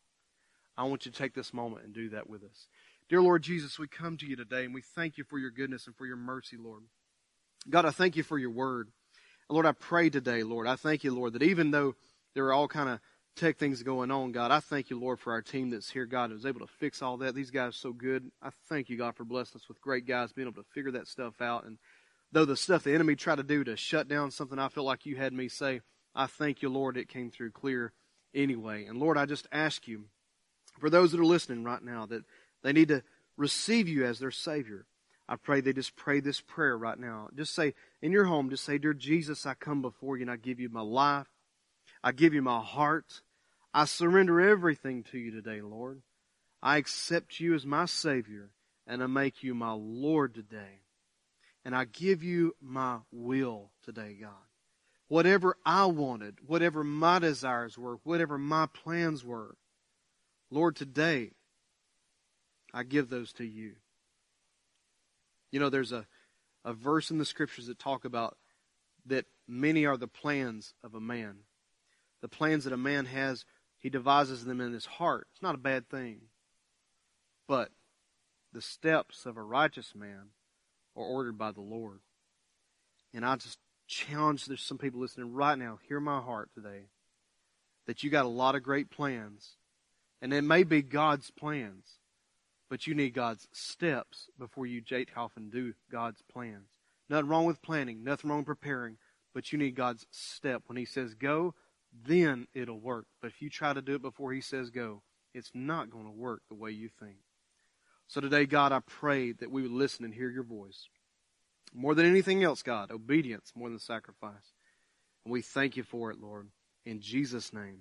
I 0.78 0.84
want 0.84 1.06
you 1.06 1.12
to 1.12 1.18
take 1.18 1.34
this 1.34 1.54
moment 1.54 1.86
and 1.86 1.94
do 1.94 2.10
that 2.10 2.30
with 2.30 2.44
us. 2.44 2.68
Dear 3.08 3.22
Lord 3.22 3.44
Jesus, 3.44 3.78
we 3.78 3.88
come 3.88 4.18
to 4.18 4.26
you 4.26 4.36
today 4.36 4.66
and 4.66 4.74
we 4.74 4.82
thank 4.82 5.20
you 5.20 5.24
for 5.24 5.38
your 5.38 5.52
goodness 5.52 5.86
and 5.86 5.96
for 5.96 6.08
your 6.08 6.18
mercy, 6.18 6.58
Lord. 6.58 6.82
God, 7.70 7.86
I 7.86 7.92
thank 7.92 8.16
you 8.16 8.24
for 8.24 8.40
your 8.40 8.50
word. 8.50 8.90
Lord, 9.48 9.68
I 9.68 9.74
pray 9.74 10.10
today, 10.10 10.42
Lord, 10.42 10.66
I 10.66 10.76
thank 10.76 11.04
you, 11.04 11.14
Lord, 11.14 11.34
that 11.34 11.44
even 11.44 11.70
though 11.70 11.94
there 12.34 12.48
are 12.48 12.54
all 12.54 12.68
kind 12.68 12.90
of 12.90 13.00
tech 13.36 13.60
things 13.60 13.84
going 13.84 14.10
on, 14.10 14.32
God, 14.32 14.50
I 14.50 14.60
thank 14.60 14.90
you, 14.90 15.00
Lord, 15.00 15.20
for 15.20 15.34
our 15.34 15.44
team 15.44 15.70
that's 15.70 15.92
here, 15.92 16.08
God, 16.08 16.32
who 16.32 16.34
was 16.34 16.48
able 16.48 16.62
to 16.62 16.74
fix 16.80 17.04
all 17.04 17.18
that. 17.18 17.36
These 17.36 17.52
guys 17.52 17.70
are 17.70 17.74
so 17.74 17.94
good. 17.94 18.32
I 18.42 18.50
thank 18.70 18.90
you, 18.90 18.98
God, 18.98 19.16
for 19.16 19.24
blessing 19.24 19.62
us 19.62 19.68
with 19.68 19.82
great 19.82 20.08
guys, 20.08 20.34
being 20.34 20.48
able 20.48 20.64
to 20.64 20.70
figure 20.74 20.92
that 20.94 21.08
stuff 21.08 21.42
out. 21.42 21.66
And 21.66 21.78
though 22.32 22.46
the 22.46 22.58
stuff 22.58 22.84
the 22.84 22.96
enemy 22.96 23.16
tried 23.16 23.36
to 23.36 23.44
do 23.44 23.64
to 23.66 23.78
shut 23.78 24.08
down 24.08 24.32
something 24.32 24.58
I 24.58 24.70
feel 24.70 24.84
like 24.84 25.06
you 25.06 25.16
had 25.16 25.32
me 25.32 25.48
say, 25.48 25.82
I 26.16 26.26
thank 26.26 26.64
you, 26.64 26.70
Lord, 26.70 26.98
it 26.98 27.08
came 27.08 27.30
through 27.30 27.52
clear 27.52 27.94
anyway. 28.34 28.86
And 28.86 28.98
Lord, 28.98 29.16
I 29.16 29.28
just 29.28 29.48
ask 29.52 29.88
you, 29.88 30.06
for 30.80 30.90
those 30.90 31.12
that 31.12 31.22
are 31.22 31.26
listening 31.26 31.64
right 31.64 31.82
now, 31.82 32.06
that 32.08 32.26
they 32.66 32.74
need 32.74 32.88
to 32.88 33.04
receive 33.38 33.88
you 33.88 34.06
as 34.06 34.18
their 34.18 34.32
Savior. 34.32 34.88
I 35.30 35.36
pray 35.36 35.62
they 35.62 35.72
just 35.72 35.96
pray 35.96 36.20
this 36.20 36.42
prayer 36.42 36.76
right 36.76 36.98
now. 36.98 37.30
Just 37.36 37.54
say, 37.54 37.76
in 38.02 38.12
your 38.12 38.26
home, 38.26 38.50
just 38.50 38.64
say, 38.64 38.80
Dear 38.80 38.96
Jesus, 38.96 39.46
I 39.46 39.54
come 39.54 39.84
before 39.84 40.18
you 40.18 40.24
and 40.24 40.32
I 40.32 40.36
give 40.36 40.60
you 40.60 40.70
my 40.70 40.82
life. 40.82 41.28
I 42.04 42.12
give 42.12 42.34
you 42.34 42.42
my 42.42 42.60
heart. 42.60 43.22
I 43.72 43.86
surrender 43.86 44.42
everything 44.42 45.04
to 45.12 45.20
you 45.20 45.30
today, 45.30 45.62
Lord. 45.62 46.02
I 46.64 46.78
accept 46.78 47.40
you 47.40 47.54
as 47.54 47.68
my 47.68 47.86
Savior 47.86 48.50
and 48.88 49.04
I 49.04 49.08
make 49.08 49.44
you 49.44 49.54
my 49.54 49.74
Lord 49.74 50.34
today. 50.34 50.82
And 51.64 51.76
I 51.76 51.86
give 51.86 52.24
you 52.24 52.56
my 52.60 52.98
will 53.12 53.70
today, 53.84 54.18
God. 54.20 54.32
Whatever 55.08 55.56
I 55.64 55.86
wanted, 55.86 56.38
whatever 56.48 56.84
my 56.84 57.20
desires 57.20 57.78
were, 57.78 58.00
whatever 58.04 58.40
my 58.40 58.66
plans 58.66 59.24
were, 59.24 59.56
Lord, 60.50 60.76
today 60.76 61.32
I 62.76 62.84
give 62.84 63.10
those 63.10 63.32
to 63.34 63.46
you. 63.46 63.72
You 65.50 65.62
know, 65.62 65.70
there's 65.70 65.94
a, 65.94 66.06
a 66.66 66.74
verse 66.74 67.10
in 67.10 67.18
the 67.18 67.26
scriptures 67.26 67.68
that 67.68 67.80
talk 67.80 68.04
about 68.04 68.38
that 69.06 69.26
many 69.48 69.86
are 69.86 69.96
the 69.96 70.10
plans 70.10 70.74
of 70.84 70.94
a 70.94 71.00
man. 71.00 71.38
The 72.22 72.28
plans 72.28 72.66
that 72.66 72.74
a 72.74 72.78
man 72.78 73.06
has, 73.06 73.46
he 73.78 73.90
devises 73.90 74.44
them 74.44 74.60
in 74.60 74.74
his 74.74 74.86
heart. 74.86 75.28
It's 75.32 75.42
not 75.42 75.56
a 75.56 75.60
bad 75.60 75.90
thing. 75.90 76.24
But 77.48 77.70
the 78.52 78.62
steps 78.62 79.26
of 79.26 79.38
a 79.38 79.42
righteous 79.42 79.94
man 79.96 80.32
are 80.98 81.04
ordered 81.04 81.38
by 81.38 81.52
the 81.52 81.62
Lord. 81.62 82.02
And 83.14 83.26
I 83.26 83.38
just 83.38 83.58
challenge 83.88 84.46
there's 84.46 84.62
some 84.62 84.78
people 84.78 85.00
listening 85.00 85.34
right 85.34 85.58
now, 85.58 85.80
hear 85.88 86.02
my 86.02 86.20
heart 86.20 86.50
today, 86.54 86.90
that 87.88 88.04
you 88.04 88.10
got 88.10 88.26
a 88.26 88.30
lot 88.30 88.56
of 88.56 88.64
great 88.64 88.90
plans. 88.90 89.56
And 90.22 90.34
it 90.34 90.42
may 90.42 90.64
be 90.64 90.82
God's 90.82 91.32
plans. 91.32 92.00
But 92.70 92.88
you 92.88 92.96
need 92.96 93.14
God's 93.14 93.48
steps 93.52 94.30
before 94.40 94.66
you 94.66 94.82
jate 94.82 95.10
off 95.16 95.34
and 95.36 95.52
do 95.52 95.74
God's 95.92 96.22
plans. 96.22 96.70
Nothing 97.10 97.30
wrong 97.30 97.46
with 97.46 97.62
planning, 97.62 98.04
nothing 98.04 98.30
wrong 98.30 98.40
with 98.40 98.48
preparing, 98.48 98.98
but 99.34 99.52
you 99.52 99.60
need 99.60 99.76
God's 99.76 100.08
step. 100.12 100.64
When 100.66 100.78
He 100.78 100.86
says 100.86 101.14
go, 101.14 101.54
then 102.04 102.48
it'll 102.54 102.80
work. 102.80 103.06
But 103.22 103.28
if 103.28 103.42
you 103.42 103.50
try 103.50 103.74
to 103.74 103.82
do 103.82 103.96
it 103.96 104.02
before 104.02 104.34
He 104.34 104.42
says 104.42 104.72
go, 104.72 105.04
it's 105.34 105.52
not 105.54 105.92
going 105.92 106.06
to 106.06 106.12
work 106.12 106.42
the 106.50 106.56
way 106.56 106.72
you 106.72 106.90
think. 107.00 107.18
So 108.08 108.22
today, 108.22 108.46
God, 108.46 108.72
I 108.72 108.80
pray 108.80 109.32
that 109.34 109.52
we 109.52 109.62
would 109.62 109.72
listen 109.72 110.06
and 110.06 110.14
hear 110.14 110.30
your 110.30 110.44
voice. 110.44 110.88
More 111.74 111.94
than 111.94 112.06
anything 112.06 112.44
else, 112.44 112.62
God, 112.62 112.92
obedience 112.92 113.52
more 113.56 113.70
than 113.70 113.80
sacrifice. 113.80 114.54
And 115.26 115.32
we 115.32 115.42
thank 115.42 115.76
you 115.76 115.84
for 115.84 116.12
it, 116.12 116.22
Lord. 116.22 116.48
In 116.86 117.02
Jesus' 117.02 117.52
name. 117.52 117.80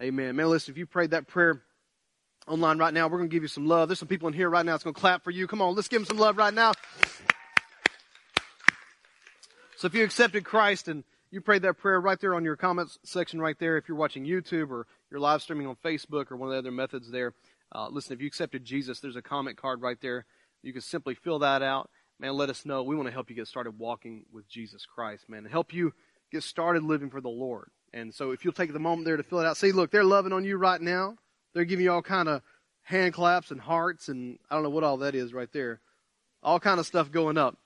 Amen. 0.00 0.36
Man, 0.36 0.48
listen, 0.48 0.72
if 0.72 0.78
you 0.78 0.86
prayed 0.86 1.10
that 1.10 1.26
prayer, 1.26 1.62
online 2.46 2.78
right 2.78 2.92
now. 2.92 3.08
We're 3.08 3.18
going 3.18 3.30
to 3.30 3.34
give 3.34 3.42
you 3.42 3.48
some 3.48 3.66
love. 3.66 3.88
There's 3.88 3.98
some 3.98 4.08
people 4.08 4.28
in 4.28 4.34
here 4.34 4.50
right 4.50 4.64
now 4.64 4.72
that's 4.72 4.84
going 4.84 4.94
to 4.94 5.00
clap 5.00 5.24
for 5.24 5.30
you. 5.30 5.46
Come 5.46 5.62
on, 5.62 5.74
let's 5.74 5.88
give 5.88 6.00
them 6.00 6.06
some 6.06 6.18
love 6.18 6.36
right 6.36 6.52
now. 6.52 6.72
So 9.76 9.86
if 9.86 9.94
you 9.94 10.04
accepted 10.04 10.44
Christ 10.44 10.88
and 10.88 11.04
you 11.30 11.40
prayed 11.40 11.62
that 11.62 11.78
prayer 11.78 12.00
right 12.00 12.18
there 12.20 12.34
on 12.34 12.44
your 12.44 12.56
comments 12.56 12.98
section 13.04 13.40
right 13.40 13.58
there, 13.58 13.76
if 13.76 13.88
you're 13.88 13.96
watching 13.96 14.24
YouTube 14.24 14.70
or 14.70 14.86
you're 15.10 15.20
live 15.20 15.42
streaming 15.42 15.66
on 15.66 15.76
Facebook 15.84 16.30
or 16.30 16.36
one 16.36 16.48
of 16.48 16.52
the 16.52 16.58
other 16.58 16.70
methods 16.70 17.10
there, 17.10 17.34
uh, 17.74 17.88
listen, 17.88 18.14
if 18.14 18.20
you 18.20 18.26
accepted 18.26 18.64
Jesus, 18.64 19.00
there's 19.00 19.16
a 19.16 19.22
comment 19.22 19.56
card 19.56 19.82
right 19.82 20.00
there. 20.00 20.26
You 20.62 20.72
can 20.72 20.82
simply 20.82 21.14
fill 21.14 21.40
that 21.40 21.60
out. 21.60 21.90
Man, 22.20 22.34
let 22.34 22.50
us 22.50 22.64
know. 22.64 22.82
We 22.84 22.94
want 22.94 23.08
to 23.08 23.12
help 23.12 23.28
you 23.28 23.36
get 23.36 23.48
started 23.48 23.78
walking 23.78 24.24
with 24.32 24.48
Jesus 24.48 24.86
Christ, 24.86 25.28
man, 25.28 25.44
help 25.44 25.74
you 25.74 25.92
get 26.30 26.44
started 26.44 26.84
living 26.84 27.10
for 27.10 27.20
the 27.20 27.28
Lord. 27.28 27.70
And 27.92 28.14
so 28.14 28.30
if 28.30 28.44
you'll 28.44 28.54
take 28.54 28.72
the 28.72 28.78
moment 28.78 29.04
there 29.04 29.16
to 29.16 29.22
fill 29.22 29.40
it 29.40 29.46
out, 29.46 29.56
see, 29.56 29.72
look, 29.72 29.90
they're 29.90 30.04
loving 30.04 30.32
on 30.32 30.44
you 30.44 30.56
right 30.56 30.80
now. 30.80 31.16
They're 31.54 31.64
giving 31.64 31.84
you 31.84 31.92
all 31.92 32.02
kind 32.02 32.28
of 32.28 32.42
hand 32.82 33.14
claps 33.14 33.50
and 33.50 33.60
hearts 33.60 34.08
and 34.08 34.38
I 34.50 34.54
don't 34.54 34.64
know 34.64 34.70
what 34.70 34.84
all 34.84 34.98
that 34.98 35.14
is 35.14 35.32
right 35.32 35.50
there. 35.52 35.80
All 36.42 36.60
kind 36.60 36.78
of 36.78 36.86
stuff 36.86 37.10
going 37.10 37.38
up. 37.38 37.56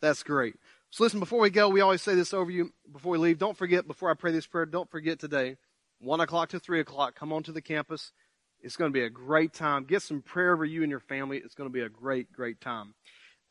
That's 0.00 0.22
great. 0.22 0.54
So 0.90 1.04
listen, 1.04 1.20
before 1.20 1.40
we 1.40 1.50
go, 1.50 1.68
we 1.68 1.80
always 1.80 2.02
say 2.02 2.14
this 2.14 2.32
over 2.32 2.50
you 2.50 2.72
before 2.90 3.12
we 3.12 3.18
leave. 3.18 3.38
Don't 3.38 3.56
forget, 3.56 3.86
before 3.86 4.10
I 4.10 4.14
pray 4.14 4.32
this 4.32 4.46
prayer, 4.46 4.64
don't 4.64 4.90
forget 4.90 5.18
today, 5.18 5.56
1 6.00 6.20
o'clock 6.20 6.50
to 6.50 6.60
3 6.60 6.80
o'clock, 6.80 7.14
come 7.14 7.32
on 7.32 7.42
to 7.42 7.52
the 7.52 7.60
campus. 7.60 8.12
It's 8.60 8.76
going 8.76 8.90
to 8.90 8.98
be 8.98 9.04
a 9.04 9.10
great 9.10 9.52
time. 9.52 9.84
Get 9.84 10.02
some 10.02 10.22
prayer 10.22 10.52
over 10.52 10.64
you 10.64 10.82
and 10.82 10.90
your 10.90 11.00
family. 11.00 11.38
It's 11.38 11.54
going 11.54 11.68
to 11.68 11.72
be 11.72 11.82
a 11.82 11.88
great, 11.88 12.32
great 12.32 12.60
time. 12.60 12.94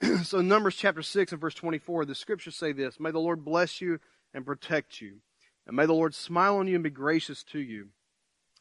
so 0.24 0.42
Numbers 0.42 0.76
chapter 0.76 1.02
6 1.02 1.32
and 1.32 1.42
verse 1.42 1.54
24, 1.54 2.06
the 2.06 2.16
scriptures 2.16 2.56
say 2.56 2.72
this, 2.72 3.00
May 3.00 3.12
the 3.12 3.20
Lord 3.20 3.46
bless 3.46 3.82
you 3.82 4.00
and 4.34 4.46
protect 4.46 5.02
you. 5.02 5.18
And 5.66 5.76
may 5.76 5.86
the 5.86 5.94
Lord 5.94 6.16
smile 6.16 6.58
on 6.58 6.68
you 6.68 6.76
and 6.76 6.84
be 6.84 6.90
gracious 6.90 7.44
to 7.46 7.60
you. 7.60 7.90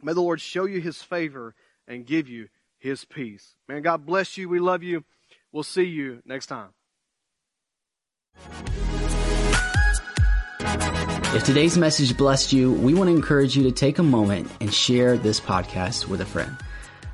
May 0.02 0.12
the 0.12 0.20
Lord 0.20 0.40
show 0.40 0.64
you 0.64 0.80
his 0.80 1.02
favor 1.02 1.54
and 1.86 2.06
give 2.06 2.28
you 2.28 2.48
his 2.78 3.04
peace. 3.04 3.56
Man, 3.68 3.82
God 3.82 4.06
bless 4.06 4.36
you. 4.36 4.48
We 4.48 4.60
love 4.60 4.82
you. 4.82 5.04
We'll 5.52 5.62
see 5.62 5.84
you 5.84 6.22
next 6.24 6.46
time. 6.46 6.68
If 11.34 11.44
today's 11.44 11.76
message 11.76 12.16
blessed 12.16 12.52
you, 12.52 12.72
we 12.72 12.94
want 12.94 13.08
to 13.08 13.14
encourage 13.14 13.56
you 13.56 13.62
to 13.64 13.72
take 13.72 13.98
a 13.98 14.02
moment 14.02 14.50
and 14.60 14.72
share 14.72 15.16
this 15.18 15.38
podcast 15.40 16.08
with 16.08 16.20
a 16.20 16.24
friend. 16.24 16.56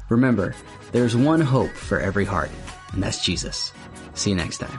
Remember, 0.09 0.55
there's 0.93 1.17
one 1.17 1.41
hope 1.41 1.73
for 1.73 1.99
every 1.99 2.25
heart, 2.25 2.51
and 2.93 3.03
that's 3.03 3.25
Jesus. 3.25 3.73
See 4.15 4.31
you 4.31 4.37
next 4.37 4.59
time. 4.59 4.79